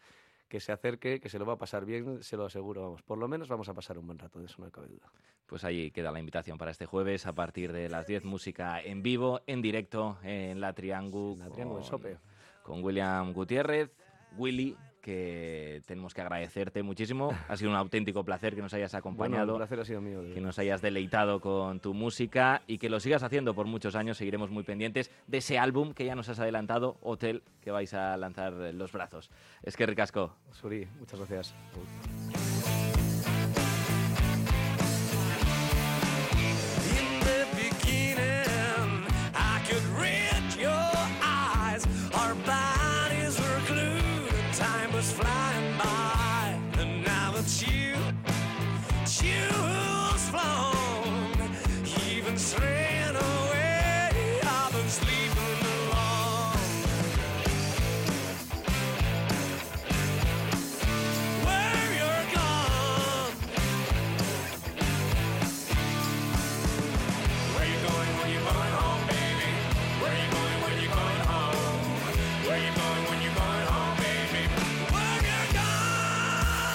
que 0.47 0.59
se 0.59 0.71
acerque, 0.71 1.19
que 1.19 1.29
se 1.29 1.37
lo 1.39 1.45
va 1.45 1.53
a 1.53 1.57
pasar 1.57 1.85
bien, 1.85 2.21
se 2.23 2.35
lo 2.37 2.45
aseguro, 2.45 2.81
vamos. 2.81 3.01
Por 3.03 3.17
lo 3.17 3.27
menos 3.27 3.47
vamos 3.47 3.69
a 3.69 3.73
pasar 3.73 3.97
un 3.99 4.05
buen 4.07 4.17
rato, 4.19 4.39
de 4.39 4.45
eso 4.45 4.61
no 4.61 4.69
cabe 4.71 4.87
duda. 4.87 5.11
Pues 5.45 5.63
ahí 5.63 5.89
queda 5.91 6.11
la 6.11 6.19
invitación 6.19 6.57
para 6.57 6.71
este 6.71 6.85
jueves 6.87 7.25
a 7.27 7.33
partir 7.33 7.71
de 7.71 7.87
las 7.89 8.05
10, 8.07 8.25
música 8.25 8.81
en 8.81 9.01
vivo, 9.03 9.41
en 9.47 9.61
directo, 9.61 10.17
en 10.23 10.59
la 10.59 10.73
Triangu. 10.73 11.35
La 11.39 11.49
Triangu 11.49 11.75
del 11.75 11.81
con- 11.83 11.89
Sope. 11.89 12.17
Con 12.63 12.83
William 12.83 13.31
Gutiérrez, 13.33 13.91
Willy, 14.37 14.75
que 15.01 15.81
tenemos 15.85 16.13
que 16.13 16.21
agradecerte 16.21 16.83
muchísimo. 16.83 17.31
Ha 17.47 17.55
sido 17.57 17.71
un 17.71 17.77
auténtico 17.77 18.23
placer 18.23 18.55
que 18.55 18.61
nos 18.61 18.73
hayas 18.73 18.91
Bueno, 18.91 18.99
acompañado. 18.99 19.51
el 19.53 19.57
placer 19.57 19.79
ha 19.79 19.85
sido 19.85 20.01
mío. 20.01 20.21
que 20.33 20.41
nos 20.41 20.57
hayas 20.59 20.81
deleitado 20.81 21.39
con 21.39 21.79
tu 21.79 21.93
música 21.93 22.61
y 22.67 22.77
que 22.77 22.89
lo 22.89 22.99
sigas 22.99 23.23
haciendo 23.23 23.53
por 23.53 23.65
muchos 23.65 23.95
años. 23.95 24.17
Seguiremos 24.17 24.49
muy 24.49 24.63
pendientes 24.63 25.11
de 25.27 25.37
ese 25.39 25.57
álbum 25.59 25.93
que 25.93 26.05
ya 26.05 26.15
nos 26.15 26.29
has 26.29 26.39
adelantado, 26.39 26.97
Hotel, 27.01 27.43
que 27.61 27.71
vais 27.71 27.93
a 27.93 28.17
lanzar 28.17 28.53
los 28.53 28.91
brazos. 28.91 29.29
Es 29.63 29.75
que 29.77 29.85
ricasco. 29.85 30.35
Suri, 30.51 30.87
muchas 30.99 31.19
gracias. 31.19 32.48